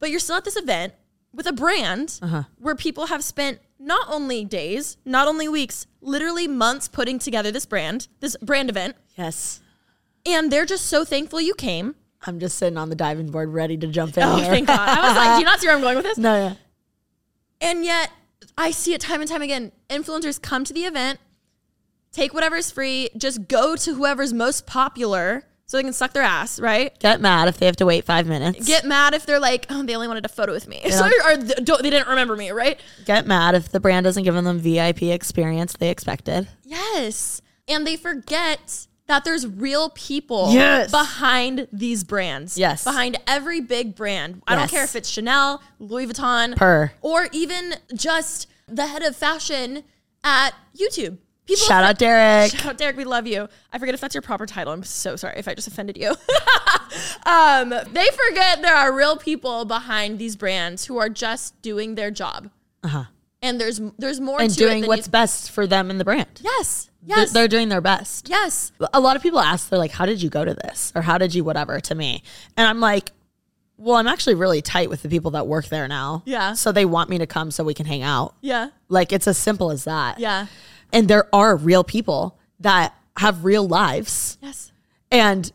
[0.00, 0.94] But you're still at this event
[1.34, 2.44] with a brand uh-huh.
[2.58, 7.66] where people have spent not only days, not only weeks, literally months putting together this
[7.66, 9.60] brand, this brand event, Yes.
[10.24, 11.94] and they're just so thankful you came.
[12.26, 14.22] I'm just sitting on the diving board, ready to jump in.
[14.22, 14.46] Oh, here.
[14.46, 14.78] thank God!
[14.78, 16.16] I was like, do you not see where I'm going with this?
[16.18, 16.54] no, yeah.
[17.60, 18.10] And yet,
[18.56, 19.72] I see it time and time again.
[19.88, 21.18] Influencers come to the event,
[22.12, 26.60] take whatever's free, just go to whoever's most popular so they can suck their ass,
[26.60, 26.96] right?
[26.98, 28.66] Get mad if they have to wait five minutes.
[28.66, 30.82] Get mad if they're like, oh, they only wanted a photo with me.
[30.90, 32.78] So, or they didn't remember me, right?
[33.04, 36.48] Get mad if the brand doesn't give them VIP experience they expected.
[36.64, 37.40] Yes.
[37.66, 40.90] And they forget that there's real people Yes.
[40.90, 42.56] behind these brands.
[42.56, 42.84] Yes.
[42.84, 44.42] Behind every big brand.
[44.46, 46.92] I don't care if it's Chanel, Louis Vuitton, Per.
[47.02, 49.84] or even just the head of fashion
[50.22, 51.18] at YouTube.
[51.46, 52.52] People Shout out Derek.
[52.52, 53.46] Shout out Derek, we love you.
[53.70, 54.72] I forget if that's your proper title.
[54.72, 56.08] I'm so sorry if I just offended you.
[57.26, 62.10] um, they forget there are real people behind these brands who are just doing their
[62.10, 62.48] job.
[62.82, 63.04] Uh-huh.
[63.44, 66.04] And there's there's more and to it doing what's you- best for them and the
[66.04, 66.40] brand.
[66.42, 68.28] yes yes They're doing their best.
[68.28, 70.92] yes a lot of people ask, they're like, how did you go to this?
[70.96, 72.22] Or how did you whatever to me?
[72.56, 73.12] And I'm like,
[73.76, 76.22] well, I'm actually really tight with the people that work there now.
[76.24, 76.54] Yeah.
[76.54, 78.34] So they want me to come so we can hang out.
[78.40, 80.18] yeah Like it's as simple as that.
[80.18, 80.46] yeah
[80.92, 84.72] And there are real people that have real lives yes
[85.10, 85.52] and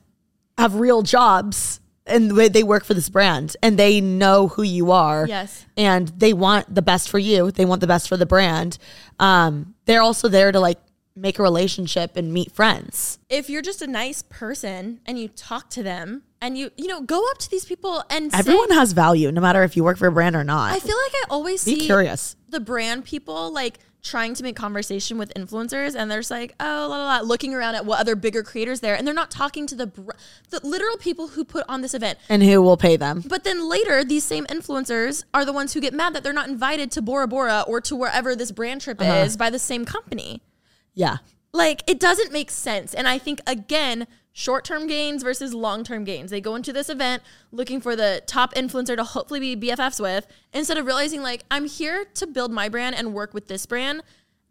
[0.58, 1.80] have real jobs
[2.10, 5.26] and they- they work for this brand and they know who you are.
[5.28, 5.66] Yes.
[5.78, 7.52] And they want the best for you.
[7.52, 8.78] They want the best for the brand.
[9.20, 10.80] Um, they're also there to like
[11.16, 13.20] make a relationship and meet friends.
[13.30, 17.02] if you're just a nice person and you talk to them and you you know
[17.02, 19.98] go up to these people and say- Everyone has value, no matter if you work
[19.98, 20.72] for a brand or not.
[20.72, 22.36] I feel like I always Be see curious.
[22.48, 26.88] the brand people like trying to make conversation with influencers and they're just like oh
[26.90, 29.68] la, la, la, looking around at what other bigger creators there and they're not talking
[29.68, 30.12] to the br-
[30.52, 33.22] the literal people who put on this event and who will pay them.
[33.28, 36.48] but then later these same influencers are the ones who get mad that they're not
[36.48, 39.12] invited to Bora Bora or to wherever this brand trip Uh-huh.
[39.26, 40.42] is by the same company
[40.94, 41.18] Yeah.
[41.52, 44.08] like it doesn't make sense and i think again
[44.40, 46.32] short-term gains versus long-term gains.
[46.32, 47.22] They go into this event
[47.52, 51.66] looking for the top influencer to hopefully be bffs with instead of realizing like i'm
[51.66, 54.02] here to build my brand and work with this brand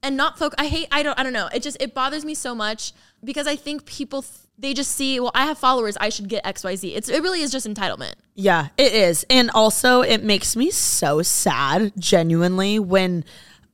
[0.03, 1.49] and not folk i hate i don't i don't know.
[1.55, 2.93] It just it bothers me so much
[3.25, 6.45] because i think people th- they just see well i have followers i should get
[6.45, 8.15] xyz it's it really is just entitlement.
[8.41, 9.27] Yeah, it is.
[9.29, 13.25] And also, it makes me so sad, genuinely, when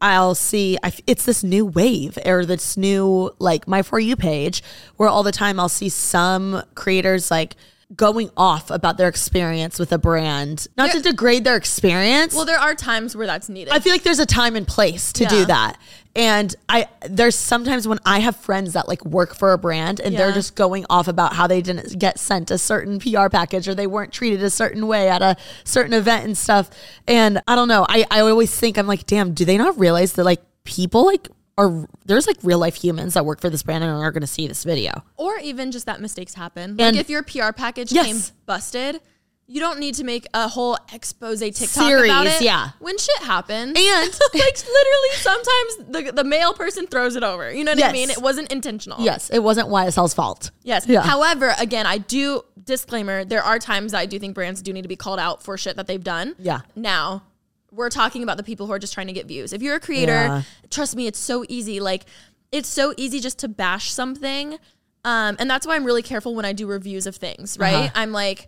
[0.04, 4.62] I'll see I it's this new wave or this new, like, my For You page
[4.96, 7.56] where all the time I'll see some creators like
[7.96, 12.34] going off about their experience with a brand, not to degrade their experience.
[12.34, 15.12] well there are times where that's needed I feel like there's a time and place
[15.14, 15.28] to Yeah.
[15.30, 15.78] do that.
[16.16, 20.16] And I there's sometimes when I have friends that like work for a brand and
[20.16, 23.74] they're just going off about how they didn't get sent a certain PR package or
[23.74, 26.70] they weren't treated a certain way at a certain event and stuff.
[27.08, 27.84] And I don't know.
[27.88, 31.28] I, I always think I'm like, damn, do they not realize that like people like
[31.58, 34.46] are there's like real life humans that work for this brand and are gonna see
[34.48, 34.92] this video.
[35.16, 36.70] or even just that mistakes happen.
[36.70, 38.06] And- like if your PR package Yes.
[38.06, 39.00] came busted,
[39.46, 42.40] you don't need to make a whole expose TikTok Series, about it.
[42.40, 42.70] yeah.
[42.78, 47.52] when shit happens, And- like literally, sometimes the the mail person throws it over.
[47.52, 48.08] You know what I mean?
[48.10, 49.00] It wasn't intentional.
[49.02, 50.50] Yes, it wasn't YSL's fault.
[50.62, 50.86] Yes.
[50.86, 51.02] Yeah.
[51.02, 53.24] However, again, I do disclaimer.
[53.24, 55.58] There are times that I do think brands do need to be called out for
[55.58, 56.34] shit that they've done.
[56.38, 56.60] Yeah.
[56.74, 57.24] Now
[57.70, 59.52] we're talking about the people who are just trying to get views.
[59.52, 60.42] If you're a creator, Yeah.
[60.70, 61.80] trust me, it's so easy.
[61.80, 62.04] Like
[62.52, 64.58] it's so easy just to bash something.
[65.04, 67.90] Um, and that's why I'm really careful when I do reviews of things, right?
[67.94, 68.46] I'm like,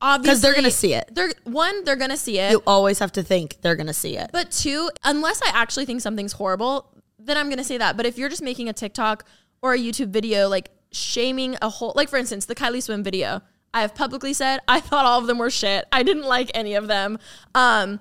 [0.00, 0.40] obviously, Uh-huh.
[0.42, 1.10] they're gonna see it.
[1.12, 2.52] They're one, they're gonna see it.
[2.52, 4.30] You always have to think they're gonna see it.
[4.32, 7.96] But two, unless I actually think something's horrible, then I'm gonna say that.
[7.96, 9.24] But if you're just making a TikTok
[9.62, 13.42] or a YouTube video, like shaming a whole, like for instance, the Kylie Swim video,
[13.74, 15.84] I have publicly said I thought all of them were shit.
[15.92, 17.18] I didn't like any of them.
[17.54, 18.00] Um,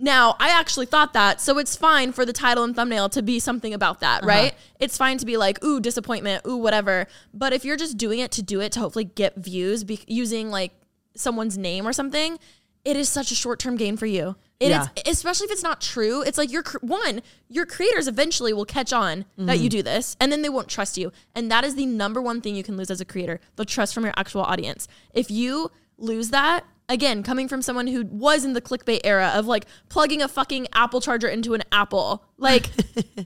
[0.00, 3.38] now I actually thought that, so it's fine for the title and thumbnail to be
[3.38, 4.54] something about that, right?
[4.80, 7.06] It's fine to be like, ooh, disappointment, ooh, whatever.
[7.32, 10.50] But if you're just doing it to do it to hopefully get views, be- using
[10.50, 10.72] like
[11.16, 12.38] someone's name or something,
[12.84, 14.36] it is such a short term gain for you.
[14.60, 14.88] It is, Yeah.
[15.06, 16.22] especially if it's not true.
[16.22, 19.78] It's like your one, your creators eventually will catch on that you mm-hmm.
[19.78, 21.12] do this, and then they won't trust you.
[21.34, 23.94] And that is the number one thing you can lose as a creator: the trust
[23.94, 24.86] from your actual audience.
[25.12, 29.46] If you lose that, again, coming from someone who was in the clickbait era of
[29.46, 32.64] like plugging a fucking Apple charger into an Apple, like,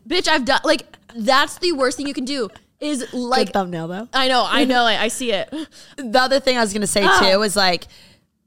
[0.08, 2.48] bitch, I've done like that's the worst thing you can do.
[2.80, 4.08] Is Good like thumbnail though.
[4.12, 5.50] I know, I know, I, I see it.
[5.96, 7.18] the other thing I was gonna say Ah.
[7.32, 7.86] too is like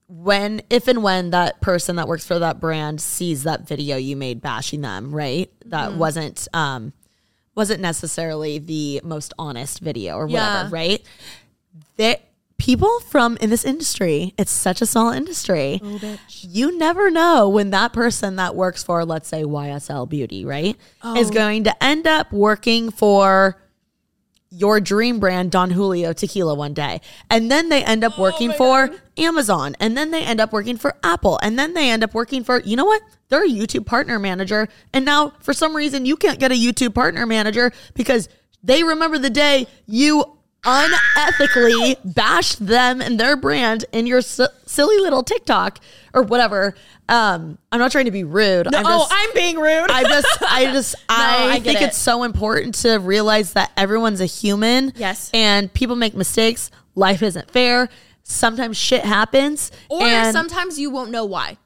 [0.07, 4.15] when if and when that person that works for that brand sees that video you
[4.15, 5.49] made bashing them, right?
[5.65, 5.99] That Mm-hmm.
[5.99, 6.93] wasn't um
[7.55, 10.69] wasn't necessarily the most honest video or whatever, Yeah.
[10.71, 11.01] right?
[11.97, 12.21] That
[12.57, 15.81] people from in this industry, it's such a small industry.
[15.83, 20.77] Oh, You never know when that person that works for, let's say YSL Beauty, right,
[21.17, 21.33] is Oh.
[21.33, 23.57] going to end up working for
[24.51, 26.99] your dream brand Don Julio tequila one day.
[27.29, 29.75] And then they end Oh up working for Amazon.
[29.79, 31.39] And then they end up working for Apple.
[31.41, 33.01] And then they end up working for, you know what?
[33.29, 34.67] They're a YouTube partner manager.
[34.93, 38.27] And now for some reason you can't get a YouTube partner manager because
[38.61, 44.97] they remember the day you unethically bashed them and their brand in your si- silly
[44.97, 45.79] little TikTok
[46.13, 46.75] or whatever.
[47.09, 48.67] Um, I'm not trying to be rude.
[48.73, 49.89] I'm oh, I'm being rude.
[49.91, 51.85] I just, I just, I, I think it.
[51.85, 54.93] it's so important to realize that everyone's a human.
[54.95, 55.29] Yes.
[55.33, 56.71] And people make mistakes.
[56.95, 57.89] Life isn't fair.
[58.23, 59.71] Sometimes shit happens.
[59.89, 61.57] Or and, sometimes you won't know why.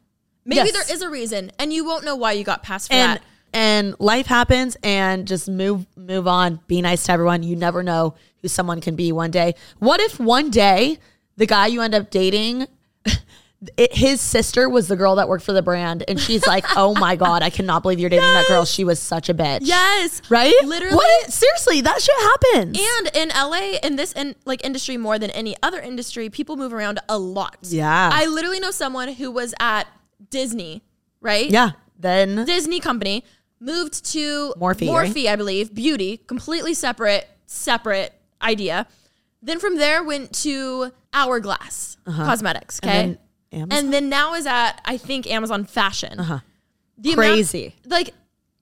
[0.45, 0.73] Maybe Yes.
[0.87, 3.23] there is a reason, and you won't know why you got passed for and that.
[3.55, 6.59] And life happens and just move move on.
[6.67, 7.41] Be nice to everyone.
[7.41, 9.55] You never know who someone can be one day.
[9.79, 10.99] What if one day
[11.37, 12.67] the guy you end up dating
[13.77, 16.93] it, his sister was the girl that worked for the brand, and she's like, "Oh
[16.95, 18.65] my god, I cannot believe you're dating that girl.
[18.65, 20.21] She was such a bitch." Yes.
[20.29, 20.53] right.
[20.65, 20.95] Literally.
[20.95, 21.31] What?
[21.31, 22.77] Seriously, that shit happens.
[22.77, 26.73] And in LA, in this in like industry more than any other industry, people move
[26.73, 27.57] around a lot.
[27.61, 28.09] Yeah.
[28.11, 29.85] I literally know someone who was at
[30.29, 30.83] Disney,
[31.21, 31.49] right?
[31.49, 31.71] yeah.
[31.97, 33.23] Then Disney company
[33.59, 38.87] moved to Morphe, Morphe, I believe, beauty, completely separate, separate idea.
[39.41, 42.79] Then from there went to Hourglass Cosmetics.
[42.83, 42.89] Okay.
[42.89, 43.01] Uh-huh.
[43.51, 46.19] And then And then now is at I think Amazon Fashion.
[46.19, 46.39] Uh-huh.
[47.13, 47.75] Crazy.
[47.85, 48.13] like,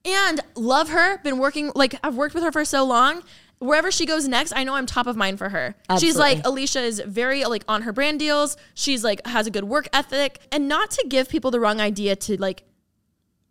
[0.04, 1.18] and love her.
[1.18, 3.22] Been working like I've worked with her for so long.
[3.58, 5.74] Wherever she goes next, I know I'm top of mind for her.
[5.98, 8.56] She's like Alisha is very like on her brand deals.
[8.74, 12.16] She's like has a good work ethic, and not to give people the wrong idea
[12.16, 12.64] to like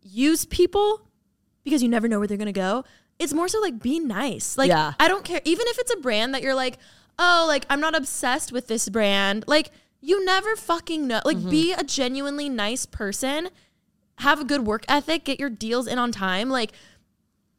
[0.01, 1.01] use people
[1.63, 2.83] because you never know where they're gonna go.
[3.19, 4.57] It's more so like be nice.
[4.57, 4.93] Like Yeah.
[4.99, 6.77] I don't care, even if it's a brand that you're like,
[7.19, 9.45] oh, like I'm not obsessed with this brand.
[9.47, 11.21] Like you never fucking know.
[11.25, 11.27] Mm-hmm.
[11.27, 13.49] Like be a genuinely nice person.
[14.17, 15.23] Have a good work ethic.
[15.23, 16.49] Get your deals in on time.
[16.49, 16.73] Like,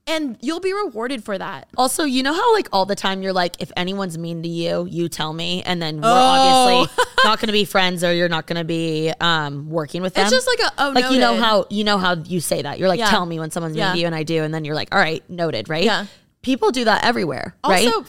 [0.06, 1.66] and you'll be rewarded for that.
[1.78, 4.86] Also, you know how like all the time you're like, if anyone's mean to you,
[4.90, 6.12] you tell me, and then we're Oh.
[6.12, 10.14] obviously not going to be friends, or you're not going to be um, working with
[10.14, 10.24] them.
[10.26, 12.78] It's just like a oh, like you know how you know how you say that.
[12.78, 13.10] You're like, Yeah.
[13.10, 13.88] tell me when someone's Yeah.
[13.88, 15.84] mean to you, and I do, and then you're like, all right, noted, right?
[15.84, 16.06] Yeah.
[16.42, 17.86] People do that everywhere, right?
[17.86, 18.04] Also,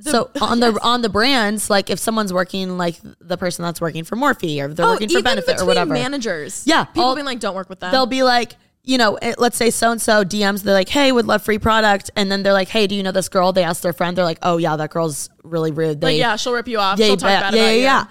[0.00, 4.04] so on the on the brands, like if someone's working like the person that's working
[4.04, 6.62] for Morphe or they're oh, working for Benefit or whatever, managers.
[6.66, 7.90] Yeah, people all- being like, don't work with them.
[7.90, 8.54] they'll be like,
[8.84, 11.58] you know, eh, let's say so and so DMs, they're like, hey, would love free
[11.58, 12.10] product.
[12.16, 13.52] And then they're like, hey, do you know this girl?
[13.52, 16.00] They ask their friend, they're like, oh, yeah, that girl's really rude.
[16.00, 16.98] They, like, yeah, she'll rip you off.
[16.98, 17.82] yeah, she'll talk yeah, bad yeah, about yeah, you.
[17.82, 18.04] yeah.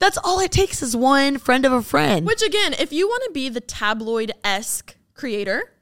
[0.00, 2.26] That's all it takes is one friend of a friend.
[2.26, 5.72] Which again, if you want to be the tabloid esque creator,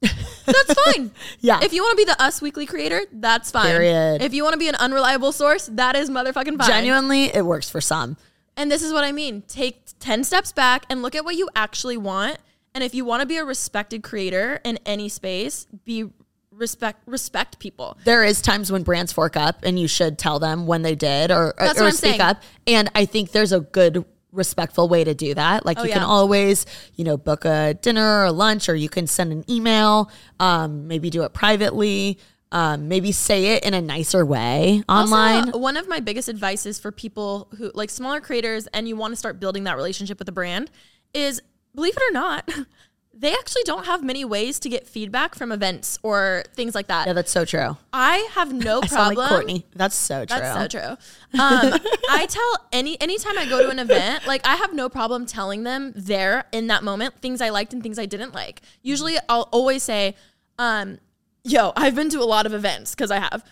[0.00, 1.12] that's fine.
[1.40, 1.60] Yeah.
[1.62, 3.66] If you want to be the Us Weekly creator, that's fine.
[3.66, 4.22] Period.
[4.22, 6.68] If you want to be an unreliable source, that is motherfucking fine.
[6.68, 8.16] Genuinely, it works for some.
[8.56, 9.42] And this is what I mean.
[9.48, 12.38] Take 10 steps back and look at what you actually want.
[12.74, 16.06] And if you want to be a respected creator in any space, be
[16.50, 17.98] respect respect people.
[18.04, 21.30] There is times when brands fork up, and you should tell them when they did
[21.30, 22.20] or, That's or I'm speak saying.
[22.20, 22.42] up.
[22.66, 25.66] And I think there's a good respectful way to do that.
[25.66, 26.64] Like Oh, you can always,
[26.94, 30.10] you know, book a dinner or lunch, or you can send an email.
[30.40, 32.18] Um, maybe do it privately.
[32.50, 35.46] Um, maybe say it in a nicer way online.
[35.46, 39.12] Also, one of my biggest advices for people who like smaller creators and you want
[39.12, 40.70] to start building that relationship with a brand
[41.14, 41.40] is
[41.74, 42.48] believe it or not,
[43.14, 47.06] they actually don't have many ways to get feedback from events or things like that.
[47.06, 47.76] yeah, that's so true.
[47.92, 49.16] I have no I problem.
[49.16, 49.66] like Courtney.
[49.76, 50.38] That's so true.
[50.38, 50.90] That's so true.
[51.38, 51.78] Um,
[52.10, 55.62] I tell any anytime I go to an event, like I have no problem telling
[55.62, 58.62] them there in that moment things I liked and things I didn't like.
[58.82, 60.14] Usually, I'll always say,
[60.58, 60.98] um,
[61.44, 63.44] "Yo, I've been to a lot of events because I have."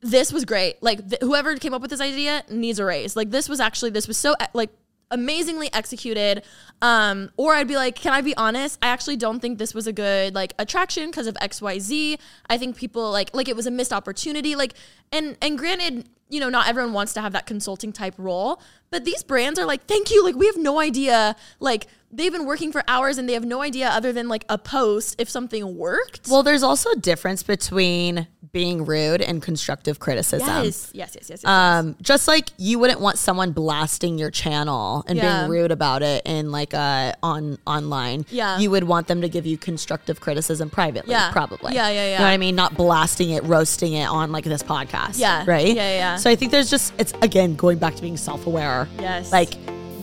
[0.00, 0.80] This was great.
[0.80, 3.16] Like th- whoever came up with this idea needs a raise.
[3.16, 4.70] Like this was actually this was so like
[5.10, 6.42] amazingly executed.
[6.82, 8.78] Um, or I'd be like, can I be honest?
[8.82, 12.18] I actually don't think this was a good like attraction because of X Y Z.
[12.48, 14.54] I think people like like it was a missed opportunity.
[14.54, 14.74] Like
[15.12, 19.04] and and granted, you know, not everyone wants to have that consulting type role, but
[19.04, 20.22] these brands are like, thank you.
[20.22, 21.36] Like we have no idea.
[21.60, 24.58] Like they've been working for hours and they have no idea other than like a
[24.58, 26.28] post if something worked.
[26.28, 30.48] Well, there's also a difference between being rude and constructive criticism.
[30.48, 31.40] yes, yes, yes, yes.
[31.42, 31.44] yes.
[31.44, 35.40] Um, just like you wouldn't want someone blasting your channel and Yeah.
[35.40, 38.24] being rude about it in like uh on online.
[38.30, 38.58] Yeah.
[38.58, 41.30] You would want them to give you constructive criticism privately, Yeah.
[41.30, 41.74] probably.
[41.74, 42.12] Yeah, yeah, yeah.
[42.12, 42.56] You know what I mean?
[42.56, 45.18] Not blasting it, roasting it on like this podcast.
[45.18, 45.44] Yeah.
[45.46, 45.66] Right?
[45.66, 46.16] Yeah, yeah, yeah.
[46.16, 48.88] So I think there's just it's again going back to being self aware.
[48.98, 49.30] Yes.
[49.30, 49.50] Like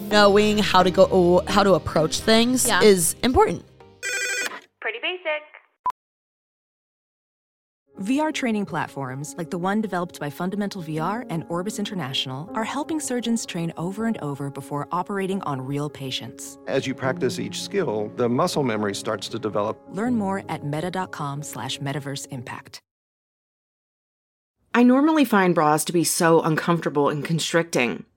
[0.09, 2.81] knowing how to go how to approach things Yeah.
[2.81, 3.65] is important.
[4.81, 5.41] Pretty basic.
[7.99, 12.99] VR training platforms, like the one developed by Fundamental VR and Orbis International, are helping
[12.99, 16.57] surgeons train over and over before operating on real patients.
[16.67, 19.79] As you practice each skill, the muscle memory starts to develop.
[19.91, 22.79] Learn more at meta.com slash metaverse impact.
[24.73, 28.03] I normally find bras to be so uncomfortable and constricting,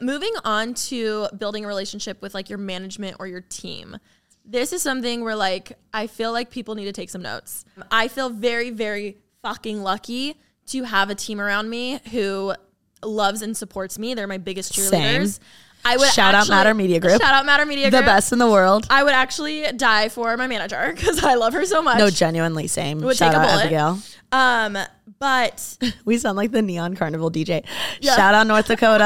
[0.00, 3.96] Moving on to building a relationship with like your management or your team.
[4.44, 7.64] This is something where like I feel like people need to take some notes.
[7.90, 10.36] I feel very very fucking lucky
[10.66, 12.54] to have a team around me who
[13.02, 14.14] loves and supports me.
[14.14, 15.34] They're my biggest cheerleaders.
[15.34, 15.44] Same.
[15.84, 17.20] I would Shout out Matter Media Group.
[17.22, 18.02] Shout out Matter Media Group.
[18.02, 18.86] the best in the world.
[18.90, 21.98] I would actually die for my manager because I love her so much.
[21.98, 23.00] No, genuinely same.
[23.00, 23.60] Would Shout take a out bullet.
[23.66, 23.98] Abigail.
[24.32, 24.76] Um,
[25.18, 27.64] but We sound like the Neon Carnival DJ.
[28.00, 28.14] Yeah.
[28.16, 29.02] Shout out North Dakota.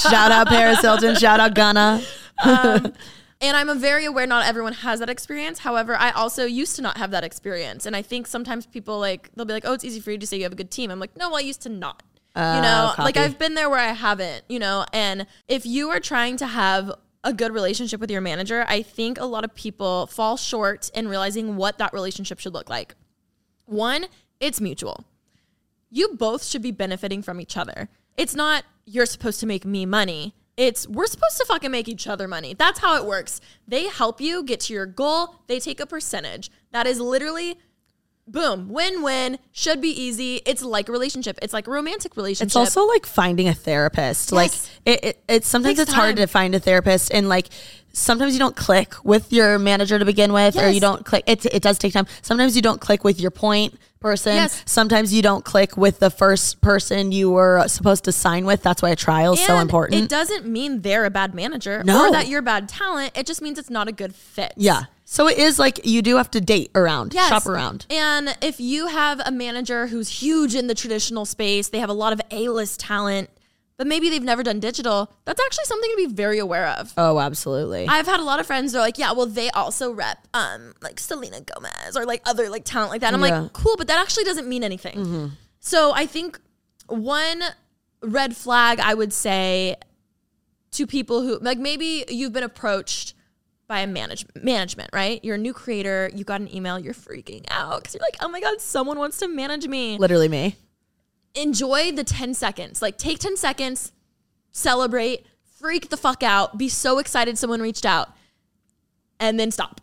[0.00, 1.14] Shout out Paris Hilton.
[1.16, 2.02] Shout out Ghana.
[2.44, 2.92] um,
[3.40, 5.58] and I'm a very aware not everyone has that experience.
[5.60, 9.30] However, I also used to not have that experience, and I think sometimes people like
[9.34, 10.90] they'll be like, "Oh, it's easy for you to say you have a good team."
[10.90, 12.02] I'm like, "No, well, I used to not."
[12.34, 13.02] you Oh, know, copy.
[13.02, 14.44] like I've been there where I haven't.
[14.48, 16.92] You know, and if you are trying to have
[17.24, 21.08] a good relationship with your manager, I think a lot of people fall short in
[21.08, 22.94] realizing what that relationship should look like.
[23.64, 24.06] One,
[24.40, 25.04] it's mutual.
[25.90, 27.88] You both should be benefiting from each other.
[28.16, 30.34] It's not you're supposed to make me money.
[30.56, 32.54] It's we're supposed to fucking make each other money.
[32.54, 33.40] That's how it works.
[33.68, 36.50] They help you get to your goal, they take a percentage.
[36.72, 37.58] That is literally
[38.28, 40.40] boom, win-win, should be easy.
[40.46, 41.38] It's like a relationship.
[41.42, 42.48] It's like a romantic relationship.
[42.48, 44.32] It's also like finding a therapist.
[44.32, 44.70] Like Yes.
[44.84, 46.26] it, it it's sometimes Takes it's hard time.
[46.26, 47.48] to find a therapist and like
[47.92, 51.44] sometimes you don't click with your manager to begin with or you don't click it
[51.46, 52.06] it does take time.
[52.22, 54.34] Sometimes you don't click with your point person.
[54.34, 54.62] Yes.
[54.66, 58.62] Sometimes you don't click with the first person you were supposed to sign with.
[58.62, 60.02] That's why a trial is so important.
[60.04, 62.06] It doesn't mean they're a bad manager No.
[62.08, 63.12] or that you're bad talent.
[63.16, 64.52] It just means it's not a good fit.
[64.56, 64.84] yeah.
[65.08, 67.28] So it is like you do have to date around, Yes.
[67.28, 67.86] shop around.
[67.90, 71.92] And if you have a manager who's huge in the traditional space, they have a
[71.94, 73.30] lot of A-list talent,
[73.78, 76.92] but maybe they've never done digital, that's actually something to be very aware of.
[76.96, 77.86] Oh, absolutely.
[77.88, 80.74] I've had a lot of friends that are like, yeah, well, they also rep um
[80.82, 83.12] like Selena Gomez or like other like talent like that.
[83.14, 83.30] I'm Yeah.
[83.30, 83.42] Mm-hmm.
[83.44, 85.32] like, cool, but that actually doesn't mean anything.
[85.60, 86.38] So I think
[86.88, 87.42] one
[88.02, 89.76] red flag I would say
[90.72, 93.14] to people who like maybe you've been approached
[93.68, 95.18] by a manage- management, right?
[95.24, 98.28] You're a new creator, you got an email, you're freaking out because you're like, oh
[98.28, 99.98] my God, someone wants to manage me.
[99.98, 100.54] Literally me.
[101.36, 102.82] Enjoy the 10 seconds.
[102.82, 103.92] Like take 10 seconds,
[104.52, 105.26] celebrate,
[105.58, 108.08] freak the fuck out, be so excited someone reached out,
[109.20, 109.80] and then stop.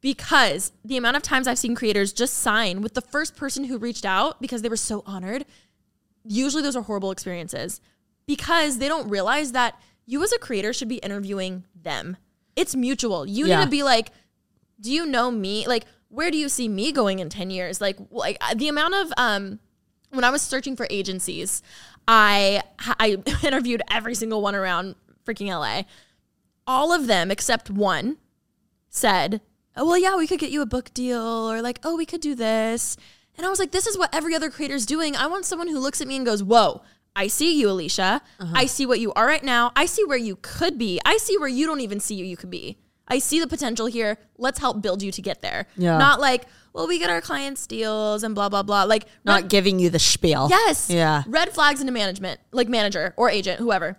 [0.00, 3.78] Because the amount of times I've seen creators just sign with the first person who
[3.78, 5.44] reached out because they were so honored,
[6.24, 7.80] usually those are horrible experiences
[8.26, 12.16] because they don't realize that you as a creator should be interviewing them.
[12.54, 13.26] It's mutual.
[13.26, 13.58] You Yeah.
[13.58, 14.10] need to be like,
[14.80, 15.66] do you know me?
[15.66, 17.80] Like, where do you see me going in 10 years?
[17.80, 19.58] Like, like uh, the amount of um
[20.16, 21.62] when I was searching for agencies,
[22.08, 24.94] I I interviewed every single one around
[25.24, 25.82] freaking LA.
[26.66, 28.16] All of them except one
[28.88, 29.40] said,
[29.76, 32.20] "Oh well, yeah, we could get you a book deal or like, oh, we could
[32.20, 32.96] do this."
[33.36, 35.14] And I was like, "This is what every other creator's doing.
[35.14, 36.82] I want someone who looks at me and goes, "Whoa,
[37.14, 38.20] I see you, Alisha.
[38.40, 38.52] Uh-huh.
[38.54, 39.72] I see what you are right now.
[39.76, 41.00] I see where you could be.
[41.04, 42.78] I see where you don't even see you you could be.
[43.08, 44.18] I see the potential here.
[44.36, 45.98] Let's help build you to get there." Yeah.
[45.98, 46.46] Not like,
[46.76, 49.90] "Well, we get our clients deals and blah blah blah." Like Not red- giving you
[49.90, 50.46] the spiel.
[50.50, 50.88] Yes.
[50.90, 51.24] Yeah.
[51.26, 53.96] Red flags into management, like manager or agent, whoever.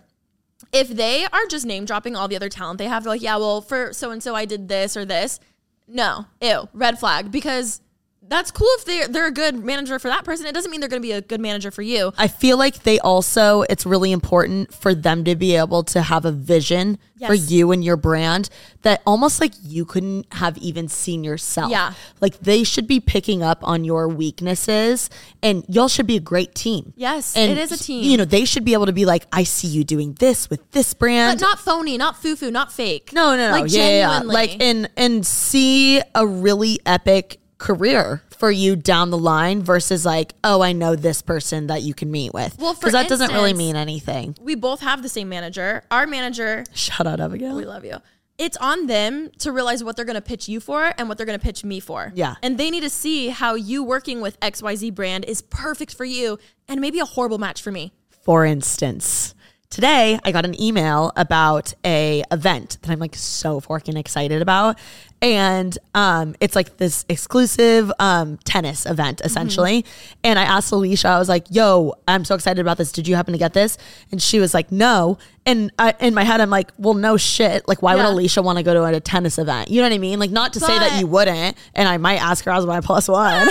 [0.72, 3.60] If they are just name dropping all the other talent they have, like, yeah, well,
[3.60, 5.40] for so and so, I did this or this.
[5.86, 7.80] No, ew, red flag because
[8.28, 10.46] that's cool if they're they're a good manager for that person.
[10.46, 12.12] It doesn't mean they're going to be a good manager for you.
[12.16, 16.24] I feel like they also, it's really important for them to be able to have
[16.24, 18.48] a vision for you and your brand
[18.82, 21.70] that almost like you couldn't have even seen yourself.
[21.70, 21.94] Yeah.
[22.20, 25.10] Like they should be picking up on your weaknesses
[25.42, 26.92] and y'all should be a great team.
[26.96, 28.04] Yes, And, it is a team.
[28.04, 30.70] You know, they should be able to be like, I see you doing this with
[30.70, 31.40] this brand.
[31.40, 33.12] but not phony, not foo foo, not fake.
[33.12, 33.60] No, no, no.
[33.60, 34.06] Like yeah, yeah, yeah.
[34.06, 34.34] genuinely.
[34.34, 40.34] Like and and see a really epic career for you down the line versus like,
[40.44, 42.56] oh, I know this person that you can meet with.
[42.58, 44.36] Well, because that doesn't really mean anything.
[44.40, 45.84] we both have the same manager.
[45.90, 47.56] Our manager Shout out Abigail.
[47.56, 47.96] We love you.
[48.38, 51.26] It's on them to realize what they're going to pitch you for and what they're
[51.26, 52.12] going to pitch me for.
[52.14, 52.36] Yeah.
[52.40, 56.38] And they need to see how you working with XYZ brand is perfect for you
[56.68, 57.92] and maybe a horrible match for me.
[58.22, 59.34] For instance,
[59.70, 64.78] today I got an email about a event that I'm like so fucking excited about.
[65.20, 69.84] And um, it's like this exclusive um, tennis event essentially.
[70.22, 72.92] And I asked Alisha, I was like, "Yo, I'm so excited about this.
[72.92, 73.78] Did you happen to get this?"
[74.12, 77.66] And she was like, "No." And I, in my head, I'm like, "Well, no shit.
[77.66, 78.08] Like, why Yeah.
[78.12, 79.70] would Alisha want to go to a tennis event?
[79.70, 80.20] You know what I mean?
[80.20, 81.56] Like, not to say that you wouldn't.
[81.74, 83.48] And I might ask her as my plus one,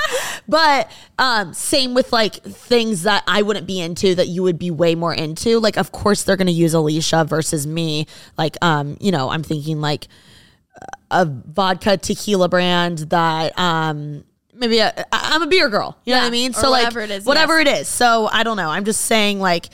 [0.48, 4.70] but um, same with like things that I wouldn't be into that you would be
[4.70, 5.58] way more into.
[5.60, 8.06] Like, of course, they're going to use Alisha versus me.
[8.38, 10.08] Like, um, you know, I'm thinking like
[11.10, 14.24] a vodka tequila brand that um
[14.54, 15.98] maybe I- I'm a beer girl.
[16.04, 16.50] You know Yeah, what I mean?
[16.50, 17.88] or So like whatever it is, whatever it is.
[17.88, 18.68] So I don't know.
[18.70, 19.66] I'm just saying like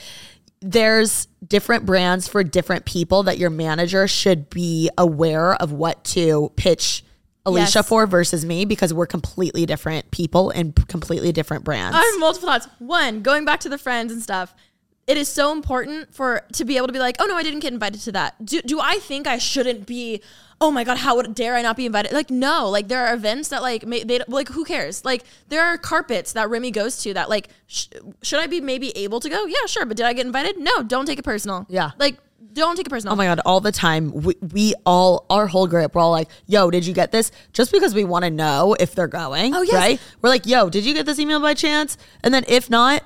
[0.61, 6.51] there's different brands for different people that your manager should be aware of what to
[6.55, 7.03] pitch
[7.45, 7.87] Alisha Yes.
[7.87, 11.95] for versus me because we're completely different people and p- completely different brands.
[11.95, 12.67] I have multiple thoughts.
[12.79, 14.53] One, going back to the friends and stuff.
[15.05, 17.61] It is so important for to be able to be like, oh no, I didn't
[17.61, 18.43] get invited to that.
[18.43, 20.21] Do, do I think I shouldn't be?
[20.59, 22.13] Oh my god, how dare I not be invited?
[22.13, 25.05] Like no, like there are events that like may, they like who cares?
[25.05, 27.87] Like there are carpets that Remi goes to that like sh-
[28.23, 29.45] should I be maybe able to go?
[29.45, 30.57] Yeah, sure, but did I get invited?
[30.57, 31.65] No, don't take it personal.
[31.69, 31.91] Yeah.
[31.99, 32.17] like
[32.53, 33.13] don't take it personal.
[33.13, 33.39] Oh my god!
[33.45, 36.93] All the time, we, we all, our whole group, we're all like, "Yo, did you
[36.93, 39.53] get this?" Just because we want to know if they're going.
[39.53, 39.73] Oh, yes.
[39.75, 40.01] right?
[40.21, 43.03] We're like, "Yo, did you get this email by chance?" And then if not,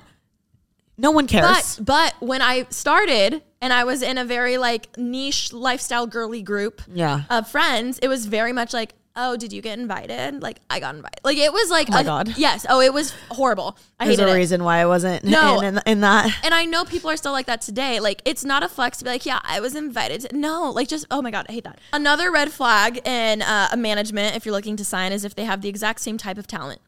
[0.98, 1.76] no one cares.
[1.78, 6.42] But but when I started and I was in a very like niche lifestyle girly
[6.42, 7.22] group Yeah.
[7.30, 10.42] of friends, it was very much like, oh, did you get invited?
[10.42, 11.20] Like I got invited.
[11.22, 12.34] Like it was like, Oh my a- God.
[12.38, 12.64] yes.
[12.68, 13.76] Oh, it was horrible.
[14.00, 14.38] I There's hated a it.
[14.38, 15.60] reason why I wasn't No.
[15.60, 16.34] in, in, in that.
[16.44, 18.00] And I know people are still like that today.
[18.00, 20.22] Like it's not a flex to be like, yeah, I was invited.
[20.22, 21.78] To, no, like just oh my god, I hate that.
[21.92, 25.44] Another red flag in uh, a management, if you're looking to sign, is if they
[25.44, 26.80] have the exact same type of talent.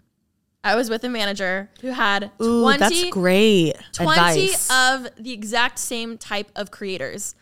[0.65, 4.71] I was with a manager who had Ooh, 20, that's great 20 advice.
[4.71, 7.35] of the exact same type of creators.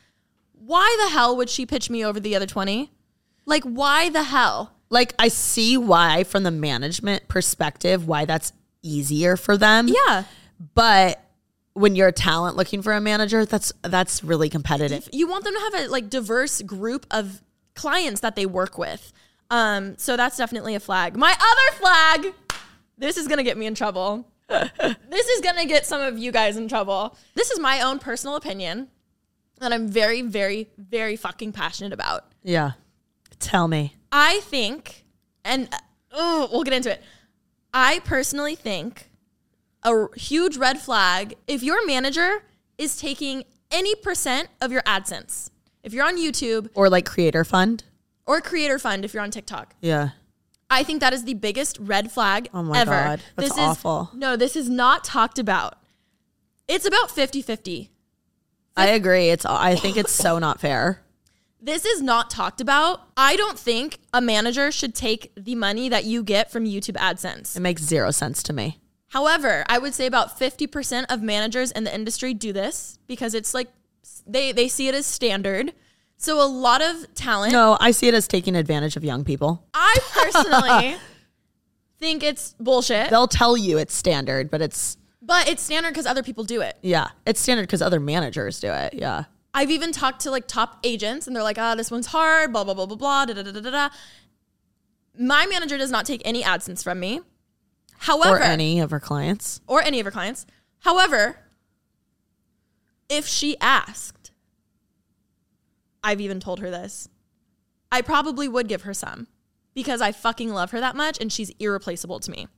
[0.53, 2.91] Why the hell would she pitch me over the other 20?
[3.47, 4.73] Like, why the hell?
[4.93, 8.53] like, I see why, from the management perspective, why that's
[8.83, 9.89] easier for them.
[9.89, 10.25] Yeah.
[10.75, 11.19] But
[11.73, 15.09] when you're a talent looking for a manager, that's that's really competitive.
[15.11, 17.43] You want them to have a like diverse group of
[17.75, 19.15] clients that they work with.
[19.51, 21.17] Um, so that's definitely a flag.
[21.17, 22.35] My other flag,
[23.03, 24.27] this is gonna get me in trouble.
[24.49, 27.17] this is gonna get some of you guys in trouble.
[27.35, 28.89] This is my own personal opinion
[29.61, 32.27] that I'm very, very, very fucking passionate about.
[32.43, 32.73] Yeah.
[33.39, 33.97] Tell me.
[34.11, 35.05] I think,
[35.45, 35.69] and
[36.13, 37.03] oh, we'll get into it.
[37.75, 39.11] I personally think
[39.83, 42.45] a r- huge red flag if your manager
[42.79, 45.51] is taking any percent of your AdSense.
[45.83, 47.85] If you're on YouTube Or like creator fund.
[48.27, 50.11] or Creator Fund, if you're on TikTok, Yeah.
[50.73, 52.91] I think that is the biggest red flag Oh my ever.
[52.91, 54.11] God, that's this awful.
[54.13, 55.75] Is, no, this is not talked about.
[56.67, 57.91] It's about 50 50.
[58.77, 59.29] I agree.
[59.29, 61.03] It's I think it's so not fair.
[61.65, 63.03] This is not talked about.
[63.17, 67.57] I don't think a manager should take the money that you get from YouTube AdSense.
[67.57, 68.81] It makes zero sense to me.
[69.11, 73.55] However, I would say about 50% of managers in the industry do this because it's
[73.55, 73.69] like
[74.27, 75.73] they they see it as standard.
[76.23, 79.67] So a lot of talent No, I see it as taking advantage of young people.
[79.75, 80.97] I personally
[81.99, 83.11] think it's bullshit.
[83.11, 86.79] They'll tell you it's standard, but it's But it's standard cuz other people do it.
[86.81, 88.95] yeah, it's standard because other managers do it.
[88.95, 89.25] Yeah.
[89.53, 92.63] I've even talked to like top agents and they're like, "Ah, this one's hard, blah
[92.63, 93.89] blah blah blah blah." Da, da, da, da, da, da.
[95.19, 97.21] My manager does not take any AdSense from me.
[97.99, 99.61] However, or any of our clients.
[99.67, 100.47] or any of her clients.
[100.81, 101.41] However,
[103.09, 104.22] if she asked,
[106.05, 107.09] I've even told her this,
[107.91, 109.29] I probably would give her some
[109.75, 112.49] because I fucking love her that much and she's irreplaceable to me.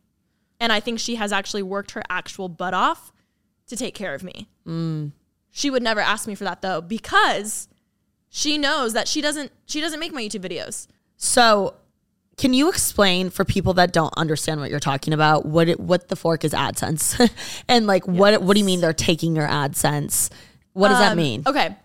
[0.60, 3.12] And I think she has actually worked her actual butt off
[3.66, 4.48] to take care of me.
[5.50, 7.68] She would never ask me for that though because
[8.28, 10.86] she knows that she doesn't she doesn't make my YouTube videos.
[11.16, 11.74] So,
[12.36, 16.08] can you explain for people that don't understand what you're talking about what it, what
[16.08, 17.30] the fork is AdSense,
[17.68, 20.30] and like what what do you mean they're taking your AdSense?
[20.72, 21.42] What does that Um, mean?
[21.46, 21.76] Okay.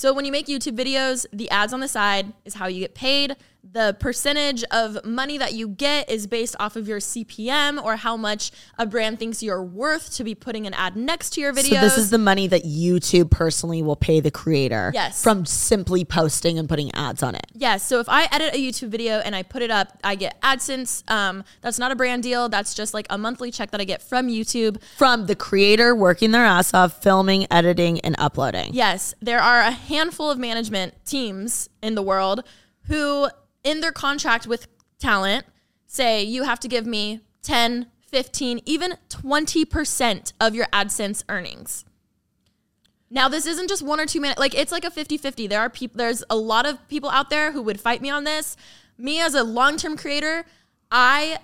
[0.00, 2.94] So when you make YouTube videos, the ads on the side is how you get
[2.94, 3.36] paid.
[3.62, 8.16] The percentage of money that you get is based off of your CPM or how
[8.16, 11.76] much a brand thinks you're worth to be putting an ad next to your video.
[11.76, 15.22] So this is the money that YouTube personally will pay the creator Yes.
[15.22, 17.46] from simply posting and putting ads on it.
[17.54, 17.86] Yes.
[17.86, 21.08] So if I edit a YouTube video and I put it up, I get AdSense.
[21.10, 22.48] Um, that's not a brand deal.
[22.48, 24.82] That's just like a monthly check that I get from YouTube.
[24.96, 28.70] From the creator working their ass off, filming, editing, and uploading.
[28.72, 32.42] Yes, there are a handful of management teams in the world
[32.86, 33.28] who,
[33.64, 34.66] in their contract with
[34.98, 35.46] talent,
[35.86, 41.84] say you have to give me 10, 15, even 20% of your AdSense earnings.
[43.10, 45.46] Now, this isn't just one or two minutes, like it's like a 50 50.
[45.48, 48.24] There are people, there's a lot of people out there who would fight me on
[48.24, 48.56] this.
[48.96, 50.44] me as a long-term creator,
[50.92, 51.38] I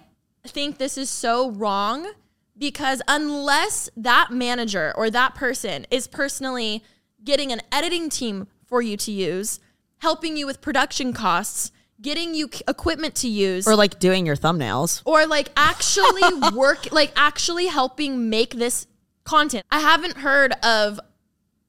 [0.46, 2.12] think this is so wrong
[2.56, 6.84] because unless that manager or that person is personally
[7.24, 9.60] getting an editing team for you to use,
[9.98, 15.02] helping you with production costs, getting you equipment to use, Or like doing your thumbnails.
[15.04, 16.22] or like actually
[16.54, 18.86] work like actually helping make this
[19.24, 19.64] content.
[19.70, 21.00] I haven't heard of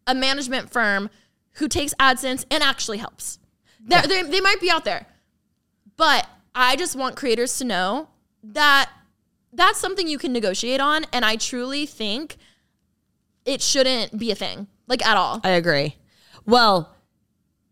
[0.06, 1.10] a management firm
[1.54, 3.40] who takes AdSense and actually helps.
[3.80, 5.06] They're, they they might be out there,
[5.96, 8.10] but I just want creators to know
[8.44, 8.90] that
[9.54, 12.36] that's something you can negotiate on, and I truly think
[13.46, 15.40] it shouldn't be a thing, like at all.
[15.44, 15.96] I agree.
[16.46, 16.94] Well,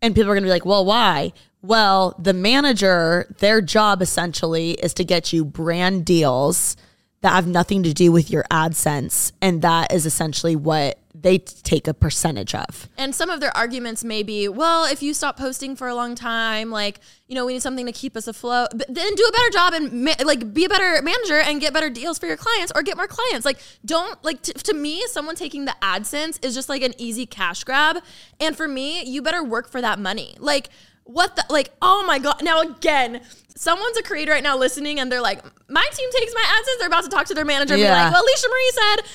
[0.00, 1.32] and people are going to be like, well, why?
[1.62, 6.76] Well, the manager, their job essentially is to get you brand deals
[7.22, 9.32] that have nothing to do with your AdSense.
[9.40, 12.88] And that is essentially what they take a percentage of.
[12.98, 16.14] And some of their arguments may be, well, if you stop posting for a long
[16.14, 18.68] time, like, you know, we need something to keep us afloat.
[18.74, 21.72] But then do a better job and ma- like be a better manager and get
[21.72, 23.46] better deals for your clients or get more clients.
[23.46, 27.26] Like, don't like t- to me, someone taking the AdSense is just like an easy
[27.26, 27.96] cash grab.
[28.38, 30.36] And for me, you better work for that money.
[30.38, 30.68] Like,
[31.06, 31.70] what the like?
[31.82, 32.42] Oh my god!
[32.42, 33.22] Now again.
[33.58, 36.88] Someone's a creator right now listening, and they're like, "My team takes my AdSense." They're
[36.88, 39.06] about to talk to their manager, and be like, "Well, Alisha Marie said."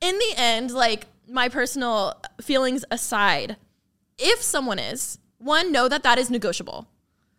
[0.00, 3.56] in the end, like my personal feelings aside,
[4.18, 6.86] if someone is, one, know that that is negotiable.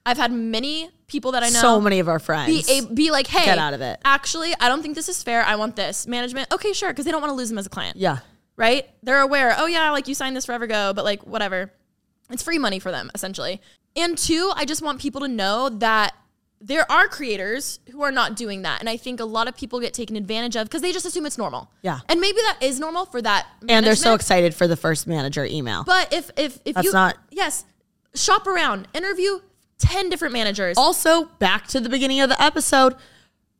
[0.06, 2.70] I've had many people that I know So many of our be, friends.
[2.70, 4.00] a, be like, hey, Get out of it.
[4.06, 5.44] Actually, I don't think this is fair.
[5.44, 6.08] I want this.
[6.08, 7.98] Management, okay, sure, because they don't want to lose them as a client.
[7.98, 8.20] yeah.
[8.56, 8.90] Right?
[9.04, 11.72] They're aware, oh yeah, like you signed this forever ago, but like whatever.
[12.30, 13.62] It's free money for them, essentially.
[13.96, 16.14] And two, I just want people to know that
[16.60, 18.80] there are creators who are not doing that.
[18.80, 21.26] And I think a lot of people get taken advantage of because they just assume
[21.26, 21.70] it's normal.
[21.84, 22.00] Yeah.
[22.10, 23.48] And maybe that is normal for that.
[23.70, 25.84] And they're so excited for the first manager email.
[25.84, 27.64] But if if if That's you not- yes,
[28.16, 29.40] shop around, interview
[29.78, 30.78] ten different managers.
[30.78, 32.96] also, back to the beginning of the episode,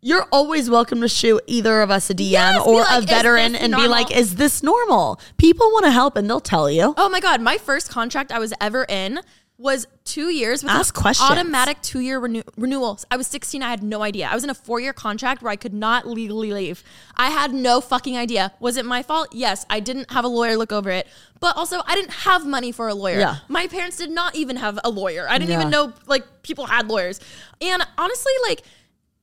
[0.02, 3.56] you're always welcome to shoot either of us a DM Yes, or like, a veteran
[3.56, 5.20] and be like, is this normal?
[5.38, 6.94] People want to help and they'll tell you.
[6.98, 9.20] oh my god, my first contract I was ever in
[9.60, 11.32] was two years with Ask questions.
[11.32, 13.00] automatic two year renew- renewal.
[13.10, 13.64] I was 16.
[13.64, 14.28] I had no idea.
[14.32, 16.84] I was in a four year contract where I could not legally leave.
[17.16, 18.54] I had no fucking idea.
[18.60, 19.30] Was it my fault?
[19.34, 19.66] Yes.
[19.68, 21.08] I didn't have a lawyer look over it,
[21.40, 23.18] but also I didn't have money for a lawyer.
[23.18, 23.38] Yeah.
[23.48, 25.26] My parents did not even have a lawyer.
[25.28, 25.62] I didn't Yeah.
[25.62, 27.20] even know like people had lawyers.
[27.60, 28.62] And honestly, like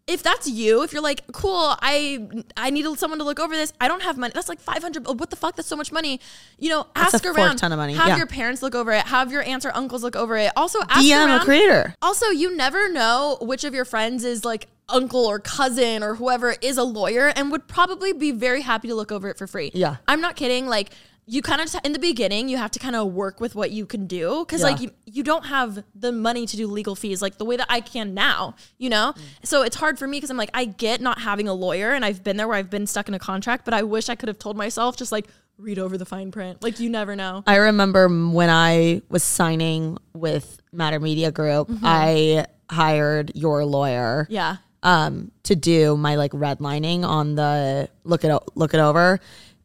[0.06, 2.26] if that's you, if you're like, cool, I
[2.56, 3.72] I need someone to look over this.
[3.80, 4.32] I don't have money.
[4.34, 5.06] That's like 500.
[5.18, 5.56] What the fuck?
[5.56, 6.20] That's so much money.
[6.58, 7.56] You know, That's ask a around.
[7.56, 7.94] ton of money.
[7.94, 8.16] Have Yeah.
[8.18, 9.06] your parents look over it.
[9.06, 10.52] Have your aunts or uncles look over it.
[10.56, 11.40] Also, ask DM around.
[11.40, 11.94] a creator.
[12.02, 16.54] Also, you never know which of your friends is like uncle or cousin or whoever
[16.60, 19.70] is a lawyer and would probably be very happy to look over it for free.
[19.72, 19.96] Yeah.
[20.06, 20.66] I'm not kidding.
[20.66, 20.90] Like
[21.26, 23.86] you kind of in the beginning you have to kind of work with what you
[23.86, 24.66] can do because Yeah.
[24.68, 27.66] like you, you don't have the money to do legal fees like the way that
[27.70, 29.14] I can now, you know?
[29.42, 32.04] So it's hard for me because I'm like I get not having a lawyer and
[32.04, 34.28] I've been there where I've been stuck in a contract, but I wish I could
[34.28, 35.26] have told myself just like
[35.56, 36.62] read over the fine print.
[36.62, 37.42] Like you never know.
[37.46, 44.26] I remember when I was signing with Matter Media Group, I hired your lawyer.
[44.28, 44.56] Yeah.
[44.82, 49.20] um to do my like redlining on the look it look it over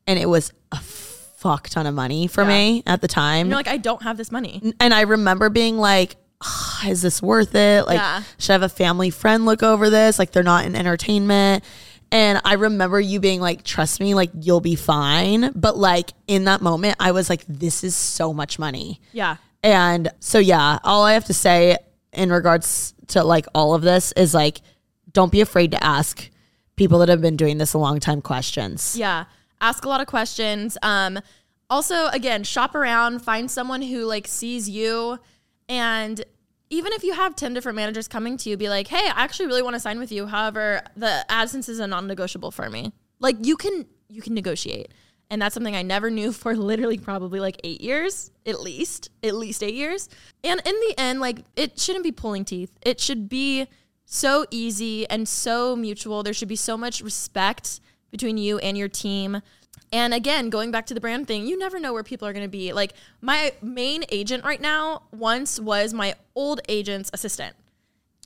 [0.07, 0.77] and it was a
[1.39, 4.17] fuck ton of money for me at the time And you're like I don't have
[4.17, 4.73] this money.
[4.79, 8.23] and I remember being like "Ah, is this worth it like Yeah.
[8.37, 11.63] should I have a family friend look over this like they're not in entertainment
[12.11, 16.43] and I remember you being like trust me like you'll be fine but like in
[16.45, 19.37] that moment I was like this is so much money Yeah.
[19.63, 21.77] and so yeah, all I have to say
[22.11, 24.59] in regards to like all of this is like
[25.13, 26.29] don't be afraid to ask
[26.75, 28.95] people that have been doing this a long time questions.
[28.97, 29.25] Yeah.
[29.61, 30.77] Ask a lot of questions.
[30.81, 31.19] Um,
[31.69, 35.19] also, again, shop around, find someone who like sees you.
[35.67, 36.23] And
[36.69, 39.47] even if you have 10 different managers coming to you, be like, hey, I actually
[39.47, 40.27] really want to sign with you.
[40.27, 42.91] However, the AdSense is a non-negotiable for me.
[43.19, 44.93] Like you can you can negotiate.
[45.31, 49.35] And that's something I never knew for literally probably like eight years, at least, at
[49.35, 50.09] least eight years.
[50.43, 52.71] And in the end, like it shouldn't be pulling teeth.
[52.81, 53.67] It should be
[54.05, 56.23] so easy and so mutual.
[56.23, 57.79] There should be so much respect
[58.11, 59.41] between you and your team.
[59.91, 62.45] And again, going back to the brand thing, you never know where people are going
[62.45, 62.73] to be.
[62.73, 67.55] Like my main agent right now once was my old agent's assistant.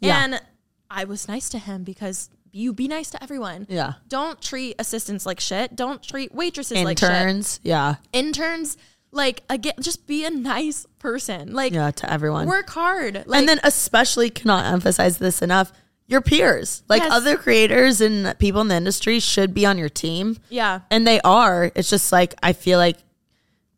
[0.01, 0.23] Yeah.
[0.23, 0.41] And
[0.89, 3.65] I was nice to him because you be nice to everyone.
[3.69, 3.93] Yeah.
[4.09, 5.75] Don't treat assistants like shit.
[5.75, 7.09] Don't treat waitresses like shit.
[7.09, 7.95] Interns, yeah.
[8.11, 8.77] Interns,
[9.11, 11.53] like again, just be a nice person.
[11.53, 12.45] Like Yeah, to everyone.
[12.45, 13.23] work hard.
[13.25, 15.71] Like and then especially cannot emphasize this enough,
[16.07, 16.83] your peers.
[16.89, 17.11] Like Yes.
[17.11, 20.37] other creators and people in the industry should be on your team.
[20.49, 20.81] yeah.
[20.91, 21.71] And they are.
[21.75, 22.97] It's just like I feel like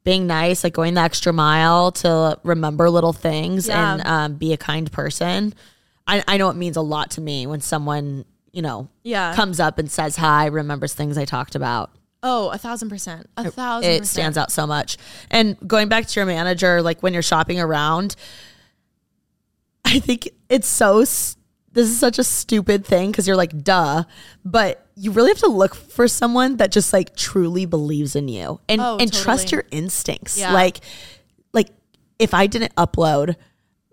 [0.03, 3.93] being nice, like going the extra mile to remember little things Yeah.
[3.93, 5.53] and um, be a kind person.
[6.07, 9.33] I, I know it means a lot to me when someone, you know, Yeah.
[9.35, 11.89] comes up and says hi, remembers things I talked about.
[12.21, 13.27] Oh, a thousand percent.
[13.37, 14.07] A thousand It percent.
[14.07, 14.97] stands out so much.
[15.31, 18.15] And going back to your manager, like when you're shopping around,
[19.83, 20.99] I think it's so.
[21.01, 21.37] s-
[21.75, 24.05] This is such a stupid thing because you're like, duh,
[24.43, 28.59] but you really have to look for someone that just like truly believes in you
[28.67, 30.37] and Oh, and trust your instincts.
[30.39, 30.53] Yeah.
[30.53, 30.79] Like,
[31.53, 31.69] like
[32.17, 33.35] if I didn't upload,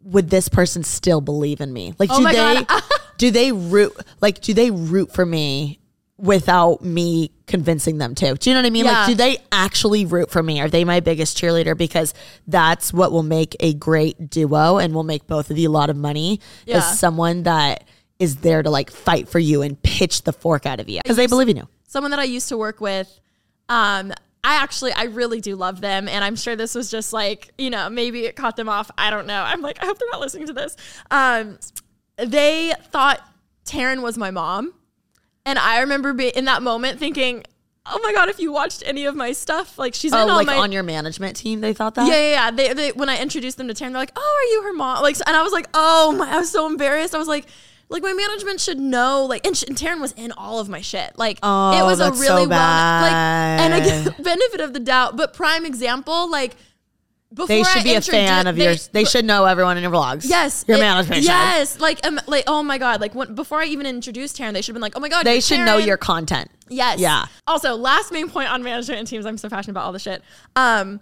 [0.05, 1.93] would this person still believe in me?
[1.99, 2.67] Like, Oh do they
[3.19, 5.79] do they root like do they root for me
[6.18, 8.34] without me convincing them to?
[8.34, 8.84] Do you know what I mean?
[8.84, 8.93] Yeah.
[8.93, 10.60] Like, do they actually root for me?
[10.60, 11.76] Are they my biggest cheerleader?
[11.76, 12.14] Because
[12.47, 15.90] that's what will make a great duo and will make both of you a lot
[15.90, 16.40] of money.
[16.66, 16.78] Yeah.
[16.78, 17.84] Is someone that
[18.18, 21.16] is there to like fight for you and pitch the fork out of you because
[21.16, 21.68] they believe in you.
[21.89, 23.20] someone that I used to work with,
[23.68, 24.12] um,
[24.44, 26.09] I actually, I really do love them.
[26.09, 28.90] And I'm sure this was just like, you know, maybe it caught them off.
[28.98, 29.43] I don't know.
[29.43, 30.76] I'm like, I hope they're not listening to this.
[31.10, 31.59] Um,
[32.16, 33.20] they thought
[33.64, 34.74] Taryn was my mom.
[35.44, 37.43] And I remember be- in that moment thinking,
[37.85, 40.36] oh my God, if you watched any of my stuff, like she's Oh, in all
[40.36, 40.56] like my.
[40.56, 42.06] on your management team, they thought that.
[42.06, 42.51] yeah, yeah, yeah.
[42.52, 45.02] They, they, when I introduced them to Taryn, they're like, "Oh, are you her mom?"
[45.02, 47.12] Like, and I was like, "Oh my!" I was so embarrassed.
[47.14, 47.47] I was like,
[47.89, 50.81] "Like my management should know." Like, and, sh- and Taryn was in all of my
[50.81, 51.19] shit.
[51.19, 55.16] Like, it Oh, was a really so well, like, and again, benefit of the doubt,
[55.16, 56.55] but prime example, like,
[57.33, 58.89] before They should I be a fan of they- yours.
[58.89, 60.29] They should know everyone in your vlogs.
[60.29, 61.23] Yes, your it- management.
[61.23, 64.61] Yes, like, um, like, oh my god, like when, before I even introduced Taryn, they
[64.63, 66.51] should have been like, oh my god, they should know your content.
[66.69, 66.99] Yes.
[67.01, 67.27] Yeah.
[67.47, 69.25] Also, last main point on management and teams.
[69.27, 70.23] I'm so passionate about all the shit.
[70.57, 71.01] Um,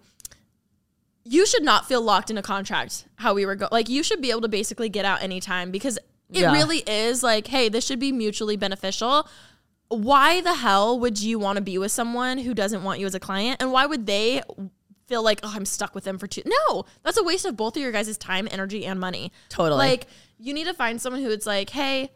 [1.24, 3.05] you should not feel locked in a contract.
[3.16, 5.97] How we were go like you should be able to basically get out anytime because
[5.97, 6.52] it Yeah.
[6.52, 9.28] really is like, hey, this should be mutually beneficial.
[9.89, 13.15] Why the hell would you want to be with someone who doesn't want you as
[13.15, 14.40] a client, and why would they?
[15.10, 16.42] Feel like oh I'm stuck with them for two.
[16.46, 19.32] No, that's a waste of both of your guys' time, energy, and money.
[19.48, 19.76] Totally.
[19.76, 20.06] Like
[20.38, 22.12] you need to find someone who it's like, hey,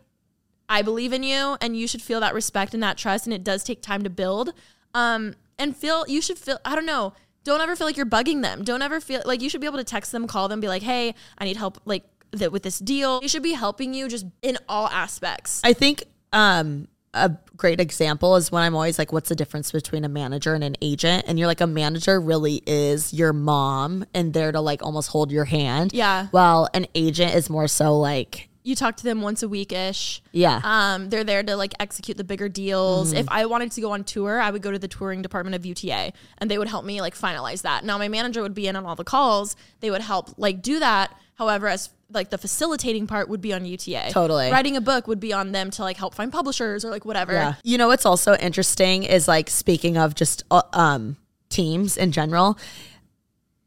[0.68, 3.42] I believe in you and you should feel that respect and that trust and it
[3.42, 4.52] does take time to build.
[4.94, 8.42] Um and feel you should feel I don't know, don't ever feel like you're bugging
[8.42, 8.62] them.
[8.62, 10.82] Don't ever feel like you should be able to text them, call them, be like,
[10.82, 14.26] "Hey, I need help like that with this deal." They should be helping you just
[14.40, 15.60] in all aspects.
[15.64, 20.05] I think um, a great example is when I'm always like, what's the difference between
[20.05, 21.24] a manager and an agent?
[21.26, 25.31] And you're like, a manager really is your mom and there to like almost hold
[25.31, 25.93] your hand.
[25.93, 26.28] Yeah.
[26.32, 30.22] Well, an agent is more so like, you talk to them once a week ish.
[30.32, 30.59] yeah.
[30.64, 33.10] Um, they're there to like execute the bigger deals.
[33.10, 33.18] Mm-hmm.
[33.18, 35.66] If I wanted to go on tour, I would go to the touring department of
[35.66, 37.85] UTA and they would help me like finalize that.
[37.85, 39.55] Now my manager would be in on all the calls.
[39.81, 41.14] They would help like do that.
[41.35, 44.11] However, as like the facilitating part would be on UTA.
[44.11, 44.51] Totally.
[44.51, 47.32] Writing a book would be on them to like help find publishers or like whatever.
[47.32, 47.55] Yeah.
[47.65, 51.16] You know what's also interesting is like speaking of just uh, um
[51.48, 52.56] teams in general,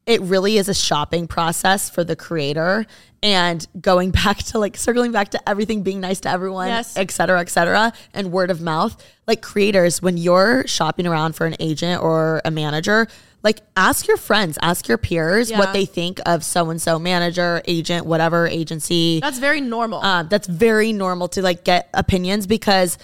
[0.05, 2.85] it really is a shopping process for the creator
[3.21, 6.95] and going back to like circling back to everything being nice to everyone, Yes.
[6.95, 9.03] et cetera, et cetera, and word of mouth.
[9.25, 13.07] Like creators, when you're shopping around for an agent or a manager,
[13.47, 15.59] like ask your friends, ask your peers Yeah.
[15.59, 19.19] what they think of so and so manager, agent, whatever agency.
[19.21, 20.03] That's very normal.
[20.03, 22.97] Um, that's very normal to like get opinions because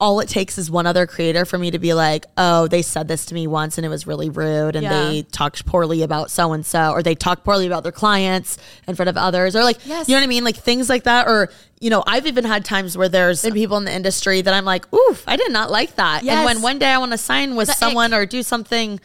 [0.00, 3.08] all it takes is one other creator for me to be like, oh, they said
[3.08, 5.04] this to me once and it was really rude and Yeah.
[5.10, 8.94] they talked poorly about so and so or they talked poorly about their clients in
[8.96, 10.08] front of others or like, Yes.
[10.08, 10.44] you know what I mean?
[10.44, 11.26] Like things like that.
[11.28, 11.50] Or,
[11.80, 14.64] you know, I've even had times where there's been people in the industry that I'm
[14.64, 16.22] like, oof, I did not like that.
[16.24, 16.36] Yes.
[16.36, 19.00] And when one day I want to sign with The someone or do something,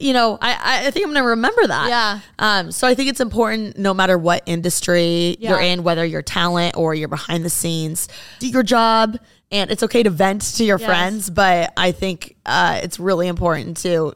[0.00, 1.88] you know, I, I- think I'm going to remember that.
[1.88, 2.20] Yeah.
[2.38, 6.76] Um, so I think it's important no matter what industry you're in, whether you're talent
[6.76, 8.08] or you're behind the scenes,
[8.38, 9.18] do your job.
[9.50, 10.86] And it's okay to vent to your Yes.
[10.86, 14.14] friends, but I think uh, it's really important to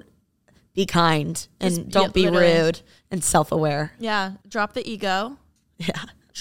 [0.74, 2.60] be kind and Just- don't yeah, be literally.
[2.64, 2.80] rude
[3.10, 3.92] and self aware.
[3.98, 4.32] yeah.
[4.48, 5.36] Drop the ego.
[5.78, 5.92] Yeah.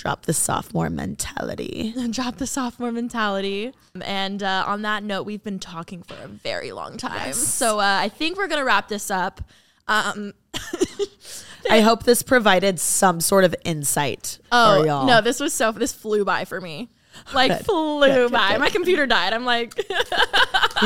[0.02, 1.94] Drop the sophomore mentality.
[2.12, 3.74] drop the sophomore mentality.
[4.02, 7.34] And uh, on that note, we've been talking for a very long time.
[7.34, 9.42] So uh, I think we're going to wrap this up.
[9.88, 10.34] Um,
[11.70, 15.08] I hope this provided some sort of insight oh, for y'all.
[15.08, 16.90] no, this was so, this flew by for me.
[17.34, 18.60] Like, flew by.
[18.60, 19.34] My computer died.
[19.34, 19.74] I'm like,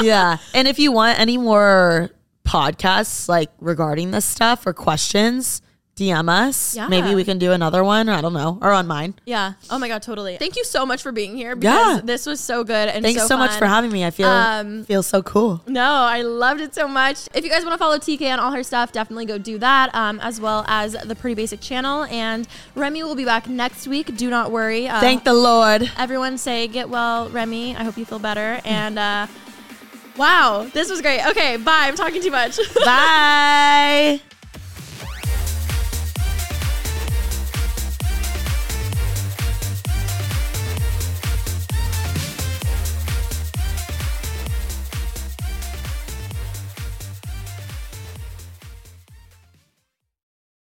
[0.01, 0.37] yeah.
[0.53, 2.09] And if you want any more
[2.45, 5.61] podcasts like regarding this stuff or questions,
[5.97, 6.75] DM us.
[6.75, 6.87] Yeah.
[6.87, 8.09] Maybe we can do another one.
[8.09, 8.57] Or I don't know.
[8.61, 9.13] Or on mine.
[9.25, 9.53] yeah.
[9.69, 10.37] Oh my God, totally.
[10.37, 12.01] Thank you so much for being here because Yeah.
[12.03, 12.89] this was so good.
[12.89, 13.59] And Thanks so, much fun.
[13.59, 14.03] for having me.
[14.05, 15.61] I feel Um, feel so cool.
[15.67, 17.27] No, I loved it so much.
[17.35, 19.93] If you guys want to follow TK on all her stuff, definitely go do that,
[19.93, 22.05] um, as well as the Pretty Basic channel.
[22.05, 24.15] And Remi will be back next week.
[24.17, 24.87] Do not worry.
[24.87, 25.91] Uh, Thank the Lord.
[25.97, 27.75] everyone say get well, Remi.
[27.75, 28.59] I hope you feel better.
[28.65, 29.27] And uh,
[30.17, 31.21] wow, this was great.
[31.27, 31.83] Okay, bye.
[31.83, 32.57] I'm talking too much.
[32.85, 34.21] Bye.